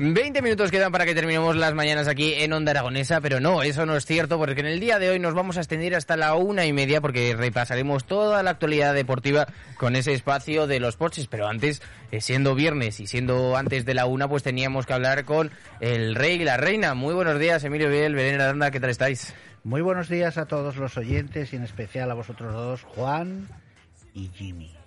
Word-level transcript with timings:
20 0.00 0.42
minutos 0.42 0.70
quedan 0.70 0.92
para 0.92 1.04
que 1.04 1.14
terminemos 1.14 1.56
las 1.56 1.74
mañanas 1.74 2.06
aquí 2.06 2.34
en 2.34 2.52
Onda 2.52 2.70
Aragonesa, 2.70 3.20
pero 3.20 3.40
no, 3.40 3.64
eso 3.64 3.84
no 3.84 3.96
es 3.96 4.06
cierto, 4.06 4.38
porque 4.38 4.60
en 4.60 4.68
el 4.68 4.78
día 4.78 5.00
de 5.00 5.10
hoy 5.10 5.18
nos 5.18 5.34
vamos 5.34 5.56
a 5.56 5.60
extender 5.60 5.96
hasta 5.96 6.16
la 6.16 6.36
una 6.36 6.66
y 6.66 6.72
media, 6.72 7.00
porque 7.00 7.34
repasaremos 7.36 8.04
toda 8.04 8.44
la 8.44 8.50
actualidad 8.50 8.94
deportiva 8.94 9.48
con 9.76 9.96
ese 9.96 10.12
espacio 10.12 10.68
de 10.68 10.78
los 10.78 10.96
porches, 10.96 11.26
pero 11.26 11.48
antes, 11.48 11.82
eh, 12.12 12.20
siendo 12.20 12.54
viernes 12.54 13.00
y 13.00 13.08
siendo 13.08 13.56
antes 13.56 13.84
de 13.84 13.94
la 13.94 14.06
una, 14.06 14.28
pues 14.28 14.44
teníamos 14.44 14.86
que 14.86 14.92
hablar 14.92 15.24
con 15.24 15.50
el 15.80 16.14
rey 16.14 16.40
y 16.40 16.44
la 16.44 16.56
reina. 16.56 16.94
Muy 16.94 17.14
buenos 17.14 17.40
días, 17.40 17.64
Emilio 17.64 17.90
Biel, 17.90 18.14
Belén 18.14 18.40
Aranda, 18.40 18.70
¿qué 18.70 18.78
tal 18.78 18.90
estáis? 18.90 19.34
Muy 19.64 19.80
buenos 19.80 20.08
días 20.08 20.38
a 20.38 20.46
todos 20.46 20.76
los 20.76 20.96
oyentes 20.96 21.52
y 21.52 21.56
en 21.56 21.64
especial 21.64 22.08
a 22.12 22.14
vosotros 22.14 22.54
dos, 22.54 22.82
Juan 22.84 23.48
y 24.14 24.28
Jimmy. 24.28 24.77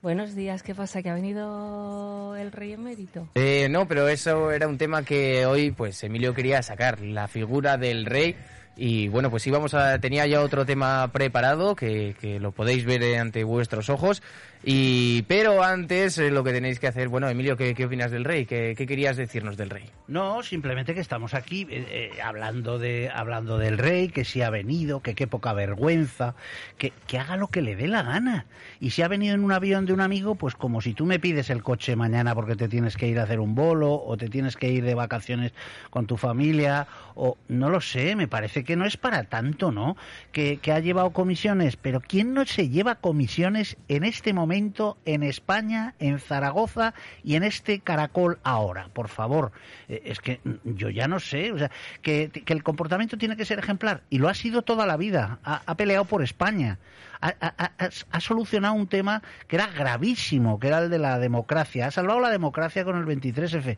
Buenos 0.00 0.36
días, 0.36 0.62
¿qué 0.62 0.76
pasa? 0.76 1.02
¿Que 1.02 1.10
ha 1.10 1.14
venido 1.14 2.36
el 2.36 2.52
rey 2.52 2.72
emérito? 2.72 3.28
Eh, 3.34 3.66
no, 3.68 3.88
pero 3.88 4.08
eso 4.08 4.52
era 4.52 4.68
un 4.68 4.78
tema 4.78 5.02
que 5.02 5.44
hoy, 5.44 5.72
pues, 5.72 6.04
Emilio 6.04 6.34
quería 6.34 6.62
sacar, 6.62 7.00
la 7.00 7.26
figura 7.26 7.76
del 7.76 8.06
rey. 8.06 8.36
Y 8.76 9.08
bueno, 9.08 9.28
pues 9.28 9.44
íbamos 9.48 9.74
a, 9.74 9.98
tenía 9.98 10.24
ya 10.28 10.40
otro 10.40 10.64
tema 10.64 11.10
preparado 11.12 11.74
que, 11.74 12.14
que 12.20 12.38
lo 12.38 12.52
podéis 12.52 12.84
ver 12.84 13.18
ante 13.18 13.42
vuestros 13.42 13.90
ojos. 13.90 14.22
Y, 14.64 15.22
pero 15.22 15.62
antes, 15.62 16.18
eh, 16.18 16.30
lo 16.30 16.42
que 16.42 16.52
tenéis 16.52 16.80
que 16.80 16.88
hacer, 16.88 17.08
bueno, 17.08 17.28
Emilio, 17.28 17.56
¿qué, 17.56 17.74
opinas 17.84 18.10
del 18.10 18.24
rey? 18.24 18.44
¿Qué, 18.44 18.74
¿Qué 18.76 18.86
querías 18.86 19.16
decirnos 19.16 19.56
del 19.56 19.70
rey? 19.70 19.84
No, 20.08 20.42
simplemente 20.42 20.94
que 20.94 21.00
estamos 21.00 21.34
aquí 21.34 21.66
eh, 21.70 21.86
eh, 21.90 22.22
hablando 22.22 22.78
de 22.78 23.08
hablando 23.08 23.58
del 23.58 23.78
rey, 23.78 24.08
que 24.08 24.24
si 24.24 24.42
ha 24.42 24.50
venido, 24.50 25.00
que 25.00 25.14
qué 25.14 25.28
poca 25.28 25.52
vergüenza, 25.52 26.34
que, 26.76 26.92
que 27.06 27.18
haga 27.18 27.36
lo 27.36 27.48
que 27.48 27.62
le 27.62 27.76
dé 27.76 27.86
la 27.86 28.02
gana. 28.02 28.46
Y 28.80 28.90
si 28.90 29.02
ha 29.02 29.08
venido 29.08 29.34
en 29.34 29.44
un 29.44 29.52
avión 29.52 29.86
de 29.86 29.92
un 29.92 30.00
amigo, 30.00 30.34
pues 30.34 30.54
como 30.56 30.80
si 30.80 30.92
tú 30.92 31.06
me 31.06 31.20
pides 31.20 31.50
el 31.50 31.62
coche 31.62 31.94
mañana 31.94 32.34
porque 32.34 32.56
te 32.56 32.68
tienes 32.68 32.96
que 32.96 33.06
ir 33.06 33.20
a 33.20 33.24
hacer 33.24 33.38
un 33.38 33.54
bolo 33.54 33.94
o 33.94 34.16
te 34.16 34.28
tienes 34.28 34.56
que 34.56 34.70
ir 34.70 34.84
de 34.84 34.94
vacaciones 34.94 35.52
con 35.90 36.06
tu 36.06 36.16
familia 36.16 36.88
o 37.14 37.36
no 37.48 37.70
lo 37.70 37.80
sé, 37.80 38.16
me 38.16 38.28
parece 38.28 38.64
que 38.64 38.76
no 38.76 38.86
es 38.86 38.96
para 38.96 39.24
tanto, 39.24 39.70
¿no? 39.70 39.96
Que, 40.32 40.58
que 40.58 40.72
ha 40.72 40.80
llevado 40.80 41.10
comisiones, 41.10 41.76
pero 41.76 42.00
¿quién 42.00 42.34
no 42.34 42.44
se 42.44 42.68
lleva 42.68 42.96
comisiones 42.96 43.76
en 43.88 44.04
este 44.04 44.32
momento 44.32 44.47
en 44.52 45.22
España, 45.22 45.94
en 45.98 46.18
Zaragoza 46.18 46.94
y 47.22 47.36
en 47.36 47.44
este 47.44 47.80
caracol 47.80 48.38
ahora? 48.42 48.88
Por 48.92 49.08
favor, 49.08 49.52
Eh, 49.88 50.02
es 50.04 50.20
que 50.20 50.40
yo 50.64 50.90
ya 50.90 51.08
no 51.08 51.20
sé, 51.20 51.52
o 51.52 51.58
sea, 51.58 51.70
que, 52.02 52.30
el 52.46 52.62
comportamiento 52.62 53.16
tiene 53.18 53.36
que 53.36 53.44
ser 53.44 53.58
ejemplar 53.58 54.02
y 54.10 54.18
lo 54.18 54.28
ha 54.28 54.34
sido 54.34 54.62
toda 54.62 54.86
la 54.86 54.96
vida, 54.96 55.38
ha, 55.44 55.74
peleado 55.76 56.04
por 56.04 56.22
España. 56.22 56.78
Ha- 57.20 57.34
ha- 57.40 57.72
ha 58.10 58.20
solucionado 58.20 58.74
un 58.74 58.86
tema 58.86 59.22
que 59.48 59.56
era 59.56 59.66
gravísimo, 59.66 60.58
que 60.58 60.68
era 60.68 60.78
el 60.78 60.90
de 60.90 60.98
la 60.98 61.18
democracia. 61.18 61.86
Ha 61.86 61.90
salvado 61.90 62.20
la 62.20 62.30
democracia 62.30 62.84
con 62.84 62.96
el 62.96 63.04
23F. 63.06 63.76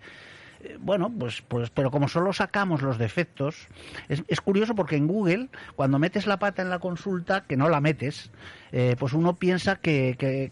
Eh, 0.63 0.77
Bueno, 0.81 1.11
pues, 1.17 1.43
pues, 1.43 1.71
pero 1.71 1.91
como 1.91 2.09
solo 2.09 2.33
sacamos 2.33 2.83
los 2.83 2.99
defectos, 2.99 3.67
es, 4.09 4.23
es 4.29 4.41
curioso 4.41 4.75
porque 4.75 4.97
en 4.97 5.07
Google, 5.07 5.49
cuando 5.77 5.99
metes 5.99 6.27
la 6.27 6.39
pata 6.39 6.63
en 6.63 6.71
la 6.71 6.79
consulta, 6.79 7.45
que 7.45 7.57
no 7.57 7.69
la 7.69 7.81
metes, 7.81 8.31
eh, 8.73 8.97
pues 8.99 9.13
uno 9.13 9.37
piensa 9.37 9.77
que, 9.77 10.17
que- 10.19 10.51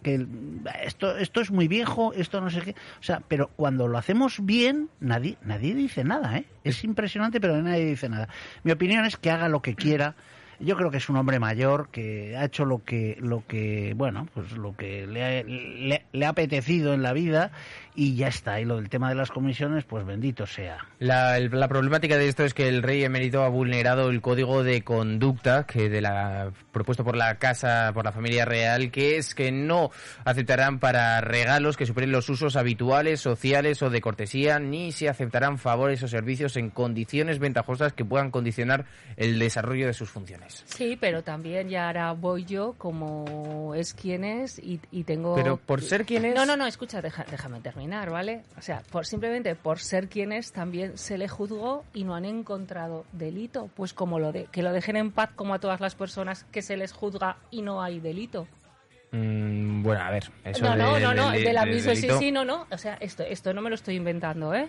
esto, 0.85 1.17
esto 1.17 1.41
es 1.41 1.51
muy 1.51 1.69
viejo, 1.69 2.13
esto 2.15 2.41
no 2.41 2.51
sé 2.51 2.61
qué. 2.63 2.71
O 3.01 3.03
sea, 3.03 3.23
pero 3.29 3.49
cuando 3.57 3.89
lo 3.89 3.99
hacemos 3.99 4.45
bien, 4.45 4.89
nadie, 5.01 5.37
nadie 5.45 5.75
dice 5.75 6.05
nada, 6.05 6.37
¿eh? 6.39 6.45
Es 6.65 6.85
impresionante, 6.85 7.41
pero 7.41 7.61
nadie 7.63 7.85
dice 7.87 8.09
nada. 8.09 8.29
Mi 8.65 8.73
opinión 8.73 9.05
es 9.05 9.17
que 9.17 9.31
haga 9.31 9.49
lo 9.49 9.63
que 9.63 9.75
quiera. 9.75 10.15
Yo 10.61 10.77
creo 10.77 10.91
que 10.91 10.97
es 10.97 11.09
un 11.09 11.15
hombre 11.17 11.39
mayor 11.39 11.89
que 11.91 12.37
ha 12.37 12.45
hecho 12.45 12.65
lo 12.65 12.83
que, 12.83 13.17
lo 13.21 13.47
que, 13.47 13.95
bueno, 13.97 14.27
pues 14.35 14.51
lo 14.53 14.75
que 14.77 15.07
le 15.07 15.25
ha, 15.25 15.43
le- 15.45 16.05
le 16.11 16.27
ha 16.27 16.31
apetecido 16.31 16.95
en 16.95 17.03
la 17.05 17.13
vida 17.13 17.53
y 17.99 18.15
ya 18.15 18.29
está. 18.29 18.61
Y 18.61 18.65
lo 18.65 18.77
del 18.77 18.89
tema 18.89 19.09
de 19.09 19.17
las 19.17 19.31
comisiones, 19.31 19.85
pues 19.85 20.07
bendito 20.07 20.47
sea. 20.47 20.79
La, 21.01 21.37
el- 21.37 21.51
la 21.51 21.67
problemática 21.67 22.17
de 22.17 22.29
esto 22.29 22.45
es 22.45 22.55
que 22.55 22.69
el 22.69 22.83
rey 22.83 23.03
emérito 23.03 23.43
ha 23.43 23.49
vulnerado 23.49 24.09
el 24.11 24.21
código 24.21 24.63
de 24.63 24.83
conducta 24.83 25.65
que 25.67 25.89
de 25.89 26.01
la 26.01 26.53
propuesto 26.71 27.03
por 27.05 27.17
la 27.17 27.35
casa, 27.39 27.91
por 27.93 28.05
la 28.05 28.13
familia 28.13 28.45
real, 28.45 28.91
que 28.93 29.17
es 29.17 29.35
que 29.35 29.51
no 29.51 29.91
aceptarán 30.25 30.79
para 30.79 31.21
regalos 31.21 31.77
que 31.77 31.87
superen 31.87 32.13
los 32.13 32.29
usos 32.29 32.55
habituales, 32.55 33.21
sociales 33.21 33.83
o 33.83 33.91
de 33.91 34.01
cortesía, 34.01 34.61
ni 34.61 34.93
se 34.93 35.09
aceptarán 35.09 35.59
favores 35.59 36.03
o 36.05 36.09
servicios 36.09 36.57
en 36.57 36.71
condiciones 36.71 37.41
ventajosas 37.41 37.93
que 37.93 38.05
puedan 38.05 38.31
condicionar 38.31 38.85
el 39.17 39.39
desarrollo 39.41 39.87
de 39.89 39.95
sus 39.95 40.09
funciones. 40.11 40.63
Sí, 40.67 40.97
pero 41.01 41.23
también 41.25 41.69
ya 41.69 41.87
ahora 41.89 42.13
voy 42.13 42.45
yo 42.45 42.75
como 42.79 43.75
es 43.75 43.93
quien 43.95 44.23
es 44.23 44.59
y, 44.61 44.81
y 44.93 45.03
tengo... 45.05 45.35
Pero 45.35 45.57
por 45.57 45.83
ser 45.83 46.05
quien 46.05 46.25
es- 46.27 46.35
No, 46.37 46.47
no, 46.47 46.57
no, 46.57 46.67
escucha, 46.67 47.03
deja- 47.03 47.25
déjame 47.31 47.61
terminar, 47.61 47.88
¿vale? 47.89 48.43
O 48.57 48.63
sea, 48.63 48.83
por 48.91 49.07
simplemente 49.07 49.55
por 49.55 49.79
ser 49.81 50.09
quien 50.09 50.33
es 50.33 50.53
también 50.53 50.97
se 50.99 51.19
le 51.19 51.29
juzgó 51.29 51.85
y 51.95 52.05
no 52.05 52.15
han 52.15 52.25
encontrado 52.25 53.05
delito. 53.13 53.69
Pues 53.75 53.93
como 53.95 54.19
lo 54.19 54.33
de 54.33 54.45
que 54.47 54.63
lo 54.63 54.73
dejen 54.73 54.97
en 54.97 55.11
paz 55.13 55.31
como 55.35 55.55
a 55.55 55.59
todas 55.59 55.81
las 55.81 55.95
personas 55.95 56.45
que 56.53 56.63
se 56.63 56.77
les 56.77 56.93
juzga 56.93 57.37
y 57.51 57.63
no 57.63 57.83
hay 57.83 58.01
delito. 58.01 58.47
Mm, 59.13 59.83
bueno, 59.83 60.03
a 60.03 60.11
ver, 60.11 60.31
eso 60.45 60.65
no, 60.65 60.77
no, 60.77 60.95
de- 60.95 61.01
no, 61.01 61.15
no, 61.15 61.31
de- 61.31 61.41
de 61.43 61.53
la 61.53 61.65
misma, 61.65 61.95
sí, 61.95 62.03
delito- 62.03 62.19
sí, 62.19 62.31
no, 62.33 62.45
no. 62.45 62.67
O 62.71 62.77
sea, 62.79 62.95
esto, 63.01 63.23
esto 63.23 63.55
no 63.55 63.63
me 63.63 63.71
lo 63.71 63.75
estoy 63.75 63.97
inventando, 63.97 64.55
¿eh? 64.55 64.69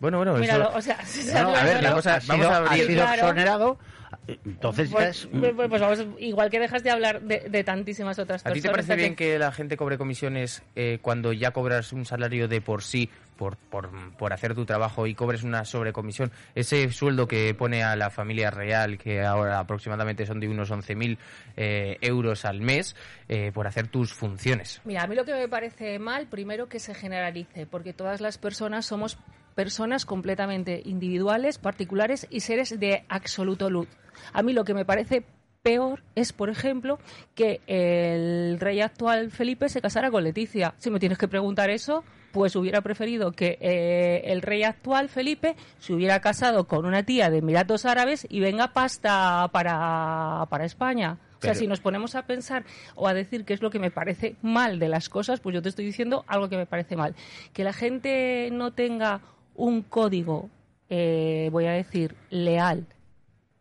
Bueno, 0.00 0.18
bueno, 0.18 0.32
eso- 0.32 0.40
Míralo, 0.40 0.70
o 0.74 0.80
sea, 0.82 0.98
No, 1.42 1.56
a 1.56 1.64
ver, 1.64 1.82
vamos 1.82 2.06
a, 2.06 2.16
Ha 2.16 2.20
vamos 2.26 2.36
sido- 2.46 2.50
a 2.50 2.54
ha 2.54 2.58
abrir. 2.58 2.86
sido 2.86 3.02
Claro. 3.04 3.22
exonerado, 3.22 3.78
entonces 4.26 4.90
ya 4.90 4.96
Pues, 4.96 5.24
es... 5.24 5.26
pues, 5.26 5.52
pues 5.54 5.80
vamos, 5.80 6.06
igual 6.18 6.50
que 6.50 6.60
dejas 6.60 6.82
de 6.82 6.90
hablar 6.90 7.22
de, 7.22 7.48
de 7.48 7.64
tantísimas 7.64 8.18
otras 8.18 8.44
¿A 8.46 8.52
ti 8.52 8.60
te 8.60 8.70
parece 8.70 8.96
bien 8.96 9.14
que 9.16 9.38
la 9.38 9.52
gente 9.52 9.76
cobre 9.76 9.98
comisiones 9.98 10.62
eh, 10.76 10.98
cuando 11.02 11.32
ya 11.32 11.50
cobras 11.52 11.92
un 11.92 12.04
salario 12.04 12.48
de 12.48 12.60
por 12.60 12.82
sí, 12.82 13.10
por, 13.36 13.56
por, 13.56 13.90
por 14.16 14.32
hacer 14.32 14.54
tu 14.54 14.64
trabajo 14.64 15.06
y 15.06 15.14
cobres 15.14 15.42
una 15.42 15.64
sobrecomisión? 15.64 16.30
Ese 16.54 16.90
sueldo 16.90 17.28
que 17.28 17.54
pone 17.54 17.82
a 17.82 17.96
la 17.96 18.10
familia 18.10 18.50
real, 18.50 18.98
que 18.98 19.22
ahora 19.22 19.58
aproximadamente 19.58 20.26
son 20.26 20.40
de 20.40 20.48
unos 20.48 20.70
11.000 20.70 21.18
eh, 21.56 21.98
euros 22.00 22.44
al 22.44 22.60
mes, 22.60 22.96
eh, 23.28 23.52
por 23.52 23.66
hacer 23.66 23.88
tus 23.88 24.12
funciones. 24.12 24.80
Mira, 24.84 25.02
a 25.02 25.06
mí 25.06 25.14
lo 25.14 25.24
que 25.24 25.34
me 25.34 25.48
parece 25.48 25.98
mal, 25.98 26.26
primero 26.26 26.68
que 26.68 26.78
se 26.78 26.94
generalice, 26.94 27.66
porque 27.66 27.92
todas 27.92 28.20
las 28.20 28.38
personas 28.38 28.86
somos 28.86 29.18
personas 29.58 30.06
completamente 30.06 30.82
individuales, 30.84 31.58
particulares 31.58 32.28
y 32.30 32.42
seres 32.42 32.78
de 32.78 33.04
absoluto 33.08 33.70
luz. 33.70 33.88
A 34.32 34.40
mí 34.44 34.52
lo 34.52 34.62
que 34.62 34.72
me 34.72 34.84
parece 34.84 35.24
peor 35.64 36.04
es, 36.14 36.32
por 36.32 36.48
ejemplo, 36.48 37.00
que 37.34 37.60
el 37.66 38.60
rey 38.60 38.80
actual 38.80 39.32
Felipe 39.32 39.68
se 39.68 39.80
casara 39.80 40.12
con 40.12 40.22
Leticia. 40.22 40.76
Si 40.78 40.90
me 40.92 41.00
tienes 41.00 41.18
que 41.18 41.26
preguntar 41.26 41.70
eso, 41.70 42.04
pues 42.30 42.54
hubiera 42.54 42.82
preferido 42.82 43.32
que 43.32 43.58
eh, 43.60 44.22
el 44.26 44.42
rey 44.42 44.62
actual 44.62 45.08
Felipe 45.08 45.56
se 45.80 45.92
hubiera 45.92 46.20
casado 46.20 46.68
con 46.68 46.86
una 46.86 47.02
tía 47.02 47.28
de 47.28 47.38
Emiratos 47.38 47.84
Árabes 47.84 48.28
y 48.30 48.38
venga 48.38 48.72
pasta 48.72 49.50
para, 49.50 50.46
para 50.50 50.66
España. 50.66 51.18
O 51.38 51.40
sea, 51.40 51.54
si 51.54 51.66
nos 51.66 51.80
ponemos 51.80 52.14
a 52.14 52.26
pensar 52.26 52.64
o 52.94 53.08
a 53.08 53.14
decir 53.14 53.44
qué 53.44 53.54
es 53.54 53.62
lo 53.62 53.70
que 53.70 53.80
me 53.80 53.90
parece 53.90 54.36
mal 54.40 54.78
de 54.78 54.88
las 54.88 55.08
cosas, 55.08 55.40
pues 55.40 55.54
yo 55.54 55.62
te 55.62 55.68
estoy 55.68 55.84
diciendo 55.84 56.24
algo 56.28 56.48
que 56.48 56.56
me 56.56 56.66
parece 56.66 56.96
mal. 56.96 57.16
Que 57.52 57.64
la 57.64 57.72
gente 57.72 58.50
no 58.52 58.72
tenga 58.72 59.20
un 59.58 59.82
código, 59.82 60.48
eh, 60.88 61.50
voy 61.52 61.66
a 61.66 61.72
decir, 61.72 62.14
leal 62.30 62.86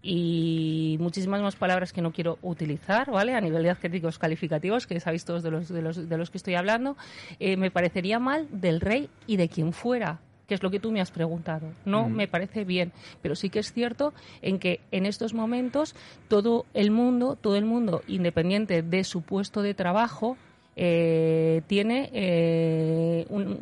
y 0.01 0.95
muchísimas 1.01 1.41
más 1.41 1.55
palabras 1.55 1.91
que 1.91 2.01
no 2.01 2.13
quiero 2.13 2.37
utilizar, 2.41 3.11
¿vale? 3.11 3.33
A 3.33 3.41
nivel 3.41 3.63
de 3.63 3.71
adjetivos 3.71 4.17
calificativos, 4.17 4.87
que 4.87 4.99
sabéis 4.99 5.25
todos 5.25 5.43
de 5.43 5.51
los, 5.51 5.67
de 5.67 5.81
los, 5.81 6.07
de 6.07 6.17
los 6.17 6.29
que 6.29 6.37
estoy 6.37 6.55
hablando, 6.55 6.95
eh, 7.39 7.57
me 7.57 7.71
parecería 7.71 8.19
mal 8.19 8.47
del 8.51 8.79
rey 8.79 9.09
y 9.25 9.35
de 9.35 9.49
quien 9.49 9.73
fuera. 9.73 10.19
que 10.47 10.53
es 10.53 10.63
lo 10.63 10.71
que 10.71 10.79
tú 10.79 10.93
me 10.93 11.01
has 11.01 11.11
preguntado. 11.11 11.67
No 11.83 12.07
me 12.07 12.29
parece 12.29 12.63
bien, 12.63 12.93
pero 13.21 13.35
sí 13.35 13.49
que 13.49 13.59
es 13.59 13.73
cierto 13.73 14.13
en 14.41 14.59
que 14.59 14.79
en 14.91 15.05
estos 15.05 15.33
momentos 15.33 15.93
todo 16.29 16.65
el 16.73 16.89
mundo, 16.89 17.35
todo 17.35 17.57
el 17.57 17.65
mundo, 17.65 18.01
independiente 18.07 18.81
de 18.81 19.03
su 19.03 19.23
puesto 19.23 19.61
de 19.61 19.73
trabajo, 19.73 20.37
eh, 20.77 21.63
tiene 21.67 22.09
eh, 22.13 23.25
un, 23.29 23.59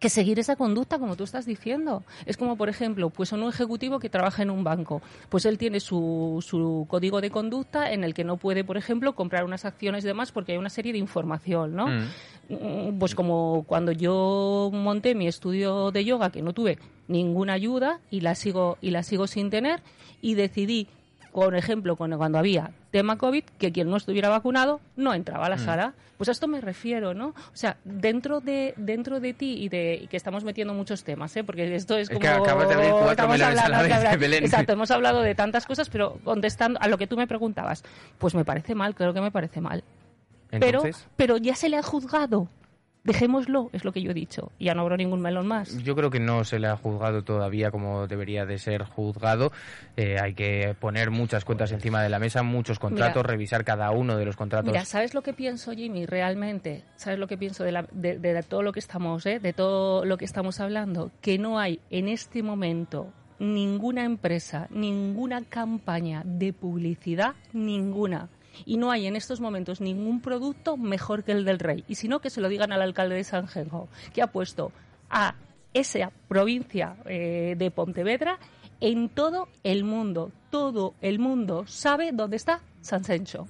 que 0.00 0.08
seguir 0.08 0.38
esa 0.38 0.56
conducta, 0.56 0.98
como 0.98 1.14
tú 1.14 1.24
estás 1.24 1.46
diciendo. 1.46 2.02
Es 2.26 2.36
como, 2.36 2.56
por 2.56 2.68
ejemplo, 2.68 3.10
pues 3.10 3.32
un 3.32 3.46
ejecutivo 3.48 4.00
que 4.00 4.08
trabaja 4.08 4.42
en 4.42 4.50
un 4.50 4.64
banco. 4.64 5.02
Pues 5.28 5.44
él 5.44 5.58
tiene 5.58 5.78
su, 5.78 6.44
su 6.46 6.86
código 6.88 7.20
de 7.20 7.30
conducta 7.30 7.92
en 7.92 8.02
el 8.02 8.14
que 8.14 8.24
no 8.24 8.38
puede, 8.38 8.64
por 8.64 8.78
ejemplo, 8.78 9.14
comprar 9.14 9.44
unas 9.44 9.64
acciones 9.66 10.02
de 10.02 10.14
más 10.14 10.32
porque 10.32 10.52
hay 10.52 10.58
una 10.58 10.70
serie 10.70 10.92
de 10.92 10.98
información, 10.98 11.76
¿no? 11.76 11.86
Mm. 11.86 12.08
Mm, 12.48 12.98
pues 12.98 13.14
como 13.14 13.64
cuando 13.68 13.92
yo 13.92 14.70
monté 14.72 15.14
mi 15.14 15.28
estudio 15.28 15.92
de 15.92 16.04
yoga, 16.04 16.30
que 16.30 16.42
no 16.42 16.54
tuve 16.54 16.78
ninguna 17.06 17.52
ayuda 17.52 18.00
y 18.10 18.22
la 18.22 18.34
sigo, 18.34 18.78
y 18.80 18.90
la 18.90 19.02
sigo 19.02 19.26
sin 19.26 19.50
tener, 19.50 19.82
y 20.22 20.34
decidí 20.34 20.88
por 21.32 21.54
ejemplo, 21.54 21.96
cuando 21.96 22.38
había 22.38 22.72
tema 22.90 23.18
COVID, 23.18 23.44
que 23.58 23.72
quien 23.72 23.88
no 23.88 23.96
estuviera 23.96 24.28
vacunado 24.28 24.80
no 24.96 25.14
entraba 25.14 25.46
a 25.46 25.48
la 25.48 25.56
mm. 25.56 25.64
sala. 25.64 25.94
Pues 26.16 26.28
a 26.28 26.32
esto 26.32 26.48
me 26.48 26.60
refiero, 26.60 27.14
¿no? 27.14 27.28
O 27.28 27.54
sea, 27.54 27.78
dentro 27.84 28.40
de 28.40 28.74
dentro 28.76 29.20
de 29.20 29.32
ti 29.32 29.56
y 29.58 29.68
de 29.68 30.06
que 30.10 30.16
estamos 30.16 30.44
metiendo 30.44 30.74
muchos 30.74 31.02
temas, 31.02 31.34
¿eh? 31.36 31.44
Porque 31.44 31.74
esto 31.74 31.96
es, 31.96 32.08
como... 32.08 32.20
Que 32.20 32.28
acabas 32.28 32.68
de 32.68 32.74
abrir 32.74 32.90
cuatro 32.90 33.28
melones 33.28 33.58
a 33.58 33.68
la 33.68 33.82
vez, 33.82 34.18
Belén. 34.18 34.44
Exacto, 34.44 34.72
hemos 34.72 34.90
hablado 34.90 35.22
de 35.22 35.34
tantas 35.34 35.64
cosas, 35.66 35.88
pero 35.88 36.18
contestando 36.22 36.78
a 36.82 36.88
lo 36.88 36.98
que 36.98 37.06
tú 37.06 37.16
me 37.16 37.26
preguntabas, 37.26 37.84
pues 38.18 38.34
me 38.34 38.44
parece 38.44 38.74
mal, 38.74 38.94
creo 38.94 39.14
que 39.14 39.20
me 39.20 39.30
parece 39.30 39.60
mal. 39.60 39.82
Pero, 40.50 40.82
pero 41.16 41.36
ya 41.36 41.54
se 41.54 41.68
le 41.68 41.76
ha 41.76 41.82
juzgado 41.82 42.48
dejémoslo, 43.04 43.70
es 43.72 43.84
lo 43.84 43.92
que 43.92 44.02
yo 44.02 44.10
he 44.10 44.14
dicho. 44.14 44.52
Ya 44.58 44.74
no 44.74 44.82
habrá 44.82 44.96
ningún 44.96 45.20
melón 45.20 45.46
más. 45.46 45.76
Yo 45.82 45.94
creo 45.94 46.10
que 46.10 46.20
no 46.20 46.44
se 46.44 46.58
le 46.58 46.68
ha 46.68 46.76
juzgado 46.76 47.22
todavía 47.22 47.70
como 47.70 48.06
debería 48.06 48.46
de 48.46 48.58
ser 48.58 48.84
juzgado. 48.84 49.52
Eh, 49.96 50.16
hay 50.20 50.34
que 50.34 50.74
poner 50.78 51.10
muchas 51.10 51.44
cuentas 51.44 51.72
encima 51.72 52.02
de 52.02 52.08
la 52.08 52.18
mesa, 52.18 52.42
muchos 52.42 52.78
contratos, 52.78 53.24
revisar 53.24 53.64
cada 53.64 53.90
uno 53.90 54.16
de 54.16 54.24
los 54.24 54.36
contratos. 54.36 54.70
Mira, 54.70 54.84
¿sabes 54.84 55.14
lo 55.14 55.22
que 55.22 55.32
pienso, 55.32 55.72
Jimmy? 55.72 56.06
Realmente, 56.06 56.84
¿sabes 56.96 57.18
lo 57.18 57.26
que 57.26 57.38
pienso 57.38 57.64
de, 57.64 57.84
de, 57.92 58.42
todo 58.42 58.62
lo 58.62 58.72
que 58.72 58.80
estamos, 58.80 59.26
eh? 59.26 59.38
de 59.38 59.52
todo 59.52 60.04
lo 60.04 60.16
que 60.16 60.24
estamos 60.24 60.60
hablando? 60.60 61.10
Que 61.20 61.38
no 61.38 61.58
hay 61.58 61.80
en 61.90 62.08
este 62.08 62.42
momento 62.42 63.12
ninguna 63.38 64.04
empresa, 64.04 64.68
ninguna 64.70 65.42
campaña 65.42 66.22
de 66.24 66.52
publicidad, 66.52 67.34
ninguna 67.52 68.28
y 68.64 68.76
no 68.76 68.90
hay 68.90 69.06
en 69.06 69.16
estos 69.16 69.40
momentos 69.40 69.80
ningún 69.80 70.20
producto 70.20 70.76
mejor 70.76 71.24
que 71.24 71.32
el 71.32 71.44
del 71.44 71.58
rey. 71.58 71.84
Y 71.88 71.96
si 71.96 72.08
no, 72.08 72.20
que 72.20 72.30
se 72.30 72.40
lo 72.40 72.48
digan 72.48 72.72
al 72.72 72.82
alcalde 72.82 73.16
de 73.16 73.24
San 73.24 73.48
Genjo, 73.48 73.88
que 74.12 74.22
ha 74.22 74.28
puesto 74.28 74.72
a 75.10 75.34
esa 75.74 76.10
provincia 76.28 76.96
eh, 77.06 77.54
de 77.56 77.70
Pontevedra 77.70 78.38
en 78.80 79.08
todo 79.08 79.48
el 79.62 79.84
mundo. 79.84 80.32
Todo 80.50 80.94
el 81.00 81.18
mundo 81.18 81.64
sabe 81.66 82.10
dónde 82.12 82.36
está 82.36 82.60
San 82.80 83.04
Sencho. 83.04 83.46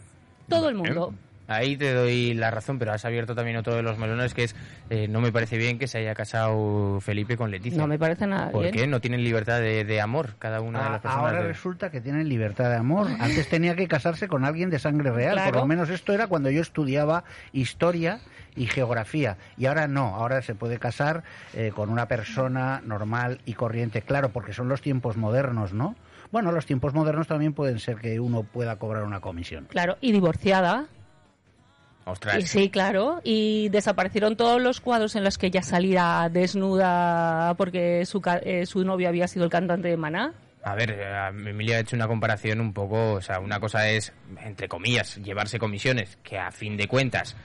Todo 0.48 0.68
el 0.68 0.74
mundo. 0.74 1.14
Ahí 1.50 1.76
te 1.76 1.92
doy 1.92 2.32
la 2.34 2.52
razón, 2.52 2.78
pero 2.78 2.92
has 2.92 3.04
abierto 3.04 3.34
también 3.34 3.56
otro 3.56 3.74
de 3.74 3.82
los 3.82 3.98
melones 3.98 4.34
que 4.34 4.44
es 4.44 4.54
eh, 4.88 5.08
no 5.08 5.20
me 5.20 5.32
parece 5.32 5.58
bien 5.58 5.80
que 5.80 5.88
se 5.88 5.98
haya 5.98 6.14
casado 6.14 7.00
Felipe 7.00 7.36
con 7.36 7.50
Leticia. 7.50 7.76
No 7.76 7.88
me 7.88 7.98
parece 7.98 8.24
nada 8.28 8.52
¿Por 8.52 8.70
qué? 8.70 8.86
No 8.86 9.00
tienen 9.00 9.24
libertad 9.24 9.60
de, 9.60 10.00
amor 10.00 10.36
cada 10.38 10.60
una 10.60 10.78
de 10.78 10.84
las 10.84 10.98
ah, 10.98 11.02
personas. 11.02 11.32
Ahora 11.32 11.42
resulta 11.42 11.90
que 11.90 12.00
tienen 12.00 12.28
libertad 12.28 12.70
de 12.70 12.76
amor. 12.76 13.08
Antes 13.18 13.48
tenía 13.48 13.74
que 13.74 13.88
casarse 13.88 14.28
con 14.28 14.44
alguien 14.44 14.70
de 14.70 14.78
sangre 14.78 15.10
real. 15.10 15.40
Por 15.44 15.56
lo 15.56 15.66
menos 15.66 15.90
esto 15.90 16.12
era 16.12 16.28
cuando 16.28 16.50
yo 16.50 16.62
estudiaba 16.62 17.24
historia 17.52 18.20
y 18.54 18.66
geografía. 18.66 19.36
Y 19.58 19.66
ahora 19.66 19.88
no, 19.88 20.14
ahora 20.14 20.42
se 20.42 20.54
puede 20.54 20.78
casar 20.78 21.24
eh, 21.54 21.72
con 21.74 21.90
una 21.90 22.06
persona 22.06 22.80
normal 22.84 23.40
y 23.44 23.54
corriente. 23.54 24.02
Claro, 24.02 24.28
porque 24.28 24.52
son 24.52 24.68
los 24.68 24.82
tiempos 24.82 25.16
modernos, 25.16 25.72
¿no? 25.72 25.96
Bueno, 26.30 26.52
los 26.52 26.64
tiempos 26.64 26.94
modernos 26.94 27.26
también 27.26 27.54
pueden 27.54 27.80
ser 27.80 27.96
que 27.96 28.20
uno 28.20 28.44
pueda 28.44 28.76
cobrar 28.76 29.02
una 29.02 29.20
comisión. 29.20 29.66
Claro, 29.68 29.96
y 30.00 30.12
divorciada. 30.12 30.86
Sí, 32.44 32.70
claro. 32.70 33.20
Y 33.24 33.68
desaparecieron 33.68 34.36
todos 34.36 34.60
los 34.60 34.80
cuadros 34.80 35.16
en 35.16 35.24
los 35.24 35.38
que 35.38 35.46
ella 35.46 35.62
salía 35.62 36.28
desnuda 36.32 37.54
porque 37.56 38.04
su, 38.04 38.22
eh, 38.42 38.66
su 38.66 38.84
novio 38.84 39.08
había 39.08 39.28
sido 39.28 39.44
el 39.44 39.50
cantante 39.50 39.88
de 39.88 39.96
Maná. 39.96 40.32
A 40.62 40.74
ver, 40.74 40.90
eh, 40.90 41.28
Emilia 41.28 41.76
ha 41.76 41.80
hecho 41.80 41.96
una 41.96 42.06
comparación 42.06 42.60
un 42.60 42.72
poco, 42.72 43.14
o 43.14 43.20
sea, 43.20 43.40
una 43.40 43.60
cosa 43.60 43.88
es, 43.88 44.12
entre 44.44 44.68
comillas, 44.68 45.16
llevarse 45.16 45.58
comisiones, 45.58 46.18
que 46.22 46.38
a 46.38 46.50
fin 46.50 46.76
de 46.76 46.86
cuentas 46.86 47.36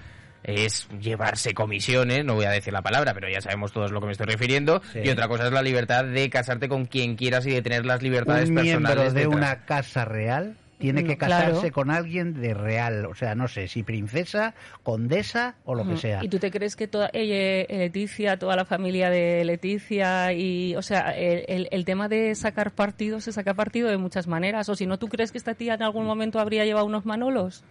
es 0.44 0.88
llevarse 1.00 1.54
comisiones, 1.54 2.24
no 2.24 2.36
voy 2.36 2.46
a 2.46 2.52
decir 2.52 2.74
la 2.74 2.82
palabra, 2.82 3.14
pero 3.14 3.30
ya 3.30 3.42
sabemos 3.42 3.72
todos 3.72 3.92
lo 3.92 4.00
que 4.00 4.08
me 4.08 4.12
estoy 4.12 4.28
refiriendo, 4.28 4.82
y 4.94 5.10
otra 5.10 5.28
cosa 5.28 5.48
es 5.48 5.54
la 5.54 5.62
libertad 5.64 6.04
de 6.06 6.30
casarte 6.30 6.68
con 6.68 6.86
quien 6.86 7.16
quieras 7.16 7.48
y 7.48 7.52
de 7.52 7.62
tener 7.62 7.86
las 7.86 8.04
libertades 8.04 8.50
¿Un 8.50 8.56
personales. 8.56 9.14
de 9.14 9.28
una 9.28 9.66
casa 9.66 10.06
real 10.06 10.58
tiene 10.78 11.04
que 11.04 11.18
casarse 11.18 11.72
con 11.72 11.90
alguien 11.90 12.40
de 12.42 12.54
real, 12.54 13.06
o 13.06 13.16
sea, 13.16 13.36
no 13.36 13.48
sé, 13.48 13.68
si 13.68 13.84
princesa, 13.84 14.54
condesa 14.84 15.56
o 15.64 15.76
lo 15.76 15.88
que 15.88 15.98
sea. 15.98 16.24
¿Y 16.24 16.30
tú 16.30 16.40
te 16.40 16.52
crees 16.52 16.76
que 16.76 16.88
toda 16.88 17.10
ella, 17.14 17.66
Leticia, 17.70 18.38
toda 18.38 18.56
la 18.56 18.66
familia 18.66 19.10
de 19.10 19.44
Leticia 19.46 20.34
y, 20.34 20.76
o 20.76 20.82
sea, 20.82 21.12
el, 21.12 21.68
el, 21.72 21.86
tema 21.86 22.10
de 22.10 22.36
sacar 22.36 22.72
partido 22.72 23.22
se 23.22 23.32
saca 23.32 23.54
partido 23.54 23.90
de 23.90 23.98
muchas 23.98 24.28
maneras, 24.28 24.68
o 24.70 24.76
si 24.76 24.86
no, 24.86 25.00
¿tú 25.00 25.08
crees 25.08 25.32
que 25.32 25.38
esta 25.38 25.54
tía 25.54 25.76
en 25.76 25.84
algún 25.84 26.06
momento 26.06 26.40
habría 26.40 26.66
llevado 26.66 26.86
unos 26.86 27.06
manolos? 27.06 27.64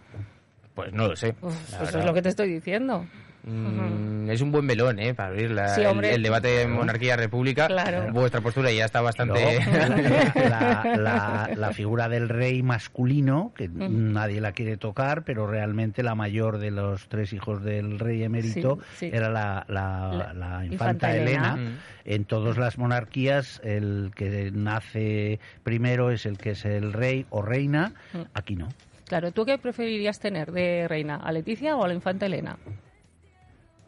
Pues 0.73 0.91
no 0.93 1.07
lo 1.07 1.15
sé. 1.15 1.33
pues 1.33 1.55
es 1.95 2.05
lo 2.05 2.13
que 2.13 2.21
te 2.21 2.29
estoy 2.29 2.49
diciendo. 2.49 3.05
Mm, 3.45 4.29
es 4.29 4.41
un 4.41 4.51
buen 4.51 4.65
melón, 4.65 4.97
¿eh? 4.97 5.13
Para 5.13 5.29
abrir 5.29 5.51
el, 5.51 6.23
debate 6.23 6.47
de 6.47 6.67
monarquía-república. 6.67 7.67
Vuestra 8.11 8.41
postura 8.41 8.71
ya 8.71 8.85
está 8.85 9.01
bastante... 9.01 9.59
la, 10.35 11.71
figura 11.73 12.09
del 12.09 12.29
rey 12.29 12.63
masculino, 12.63 13.51
que 13.55 13.67
nadie 13.67 14.41
la 14.41 14.53
quiere 14.53 14.77
tocar, 14.77 15.23
pero 15.23 15.45
realmente 15.45 16.03
la 16.03 16.15
mayor 16.15 16.57
de 16.57 16.71
los 16.71 17.07
tres 17.07 17.33
hijos 17.33 17.63
del 17.63 17.99
rey 17.99 18.23
emérito 18.23 18.79
era 18.99 19.29
la, 19.29 20.63
infanta, 20.65 21.15
Elena. 21.15 21.57
En 22.03 22.25
todas 22.25 22.57
las 22.57 22.77
monarquías, 22.77 23.61
el 23.63 24.11
que 24.15 24.51
nace 24.53 25.39
primero 25.63 26.11
es 26.11 26.25
el 26.25 26.37
que 26.37 26.51
es 26.51 26.65
el 26.65 26.93
rey 26.93 27.25
o 27.29 27.41
reina. 27.41 27.93
Aquí 28.33 28.55
no. 28.55 28.69
Claro, 29.07 29.31
¿tú 29.31 29.45
qué 29.45 29.57
preferirías 29.59 30.19
tener 30.19 30.51
de 30.51 30.87
reina? 30.87 31.17
¿A 31.17 31.31
Leticia 31.31 31.75
o 31.75 31.83
a 31.83 31.87
la 31.87 31.93
infanta 31.93 32.25
Elena? 32.25 32.57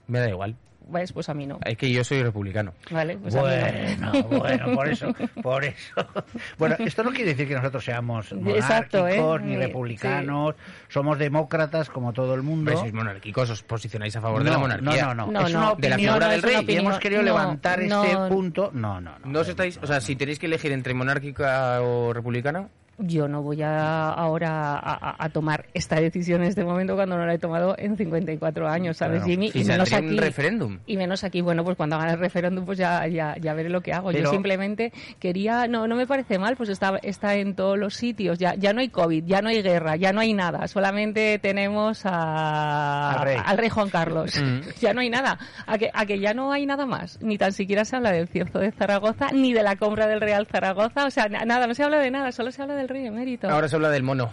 Me 0.07 0.19
da 0.19 0.29
igual. 0.29 0.55
Pues, 0.89 1.11
pues 1.11 1.27
a 1.29 1.33
mí 1.33 1.45
no. 1.45 1.59
Es 1.65 1.77
que 1.77 1.91
yo 1.91 2.03
soy 2.03 2.23
republicano. 2.23 2.73
Vale, 2.91 3.17
pues 3.17 3.35
bueno, 3.35 4.23
bueno, 4.29 4.73
por 4.73 4.87
eso, 4.87 5.13
por 5.41 5.65
eso. 5.65 5.93
Bueno, 6.57 6.75
esto 6.79 7.03
no 7.03 7.11
quiere 7.11 7.31
decir 7.31 7.47
que 7.47 7.55
nosotros 7.55 7.83
seamos 7.83 8.31
monárquicos 8.33 9.41
¿eh? 9.41 9.43
ni 9.43 9.57
republicanos. 9.57 10.55
Somos 10.87 11.19
demócratas 11.19 11.89
como 11.89 12.13
todo 12.13 12.33
el 12.35 12.41
mundo. 12.41 12.71
Pero 12.71 12.79
sois 12.79 12.93
monárquicos, 12.93 13.49
os 13.49 13.63
posicionáis 13.63 14.15
a 14.15 14.21
favor 14.21 14.43
de 14.43 14.51
la 14.51 14.57
monarquía. 14.57 15.13
No, 15.13 15.25
no, 15.25 15.31
no. 15.31 15.47
es 15.47 15.53
una 15.53 15.75
de 15.75 15.89
la 15.89 15.97
figura 15.97 16.29
del 16.29 16.41
rey. 16.41 16.65
Y 16.67 16.75
hemos 16.77 16.99
querido 16.99 17.21
levantar 17.21 17.81
este 17.81 18.17
punto. 18.29 18.71
No, 18.73 19.01
no, 19.01 19.19
no. 19.19 19.25
¿No 19.25 19.39
os 19.41 19.47
estáis, 19.49 19.77
o 19.81 19.87
sea, 19.87 19.99
si 19.99 20.15
tenéis 20.15 20.39
que 20.39 20.45
elegir 20.45 20.71
entre 20.71 20.93
monárquica 20.93 21.81
o 21.81 22.13
republicana, 22.13 22.69
yo 22.97 23.27
no 23.27 23.43
voy 23.43 23.61
a, 23.61 24.09
ahora 24.09 24.79
a, 25.19 25.29
tomar 25.29 25.65
esta 25.73 25.99
decisión 25.99 26.41
en 26.41 26.49
este 26.49 26.63
momento 26.63 26.95
cuando 26.95 27.17
no 27.17 27.25
la 27.25 27.33
he 27.33 27.37
tomado 27.37 27.75
en 27.77 27.95
54 27.95 28.67
años, 28.67 28.97
¿sabes, 28.97 29.23
Jimmy? 29.23 29.51
y 29.53 29.63
menos 29.63 29.93
aquí. 29.93 30.17
referéndum. 30.17 30.79
Y 30.85 30.97
menos 30.97 31.23
aquí, 31.23 31.41
bueno, 31.41 31.63
pues 31.63 31.77
cuando 31.77 31.95
haga 31.95 32.13
el 32.13 32.19
referéndum, 32.19 32.65
pues 32.65 32.77
ya, 32.77 33.05
ya, 33.07 33.35
ya 33.39 33.53
veré 33.53 33.69
lo 33.69 33.81
que 33.81 33.93
hago. 33.93 34.11
Yo 34.11 34.29
simplemente 34.31 34.91
quería, 35.19 35.67
no, 35.67 35.87
no 35.87 35.95
me 35.95 36.07
parece 36.07 36.39
mal, 36.39 36.55
pues 36.55 36.69
está, 36.69 36.97
está 37.03 37.35
en 37.35 37.55
todos 37.55 37.77
los 37.77 37.93
sitios. 37.93 38.39
Ya, 38.39 38.55
ya 38.55 38.73
no 38.73 38.81
hay 38.81 38.89
COVID, 38.89 39.25
ya 39.25 39.41
no 39.41 39.49
hay 39.49 39.61
guerra, 39.61 39.95
ya 39.95 40.11
no 40.11 40.21
hay 40.21 40.33
nada. 40.33 40.67
Solamente 40.67 41.39
tenemos 41.39 42.01
al, 42.05 43.57
rey. 43.57 43.69
Juan 43.69 43.89
Carlos. 43.89 44.39
Mm. 44.41 44.57
Ya 44.79 44.93
no 44.93 45.01
hay 45.01 45.09
nada. 45.09 45.39
A 45.65 45.77
que, 45.77 45.89
a 45.93 46.05
que 46.05 46.19
ya 46.19 46.33
no 46.33 46.51
hay 46.51 46.65
nada 46.65 46.85
más. 46.85 47.19
Ni 47.21 47.37
tan 47.37 47.51
siquiera 47.51 47.83
se 47.83 47.95
habla 47.95 48.11
del 48.11 48.27
cierzo 48.27 48.59
de 48.59 48.71
Zaragoza, 48.71 49.29
ni 49.33 49.53
de 49.53 49.63
la 49.63 49.75
compra 49.75 50.07
del 50.07 50.21
Real 50.21 50.47
Zaragoza. 50.47 51.05
O 51.05 51.09
sea, 51.09 51.27
nada, 51.27 51.67
no 51.67 51.73
se 51.73 51.83
habla 51.83 51.99
de 51.99 52.11
nada, 52.11 52.31
solo 52.31 52.51
se 52.51 52.61
habla 52.61 52.75
del 52.75 52.86
Ahora 53.51 53.67
se 53.67 53.75
habla 53.75 53.89
del 53.89 54.03
mono. 54.03 54.31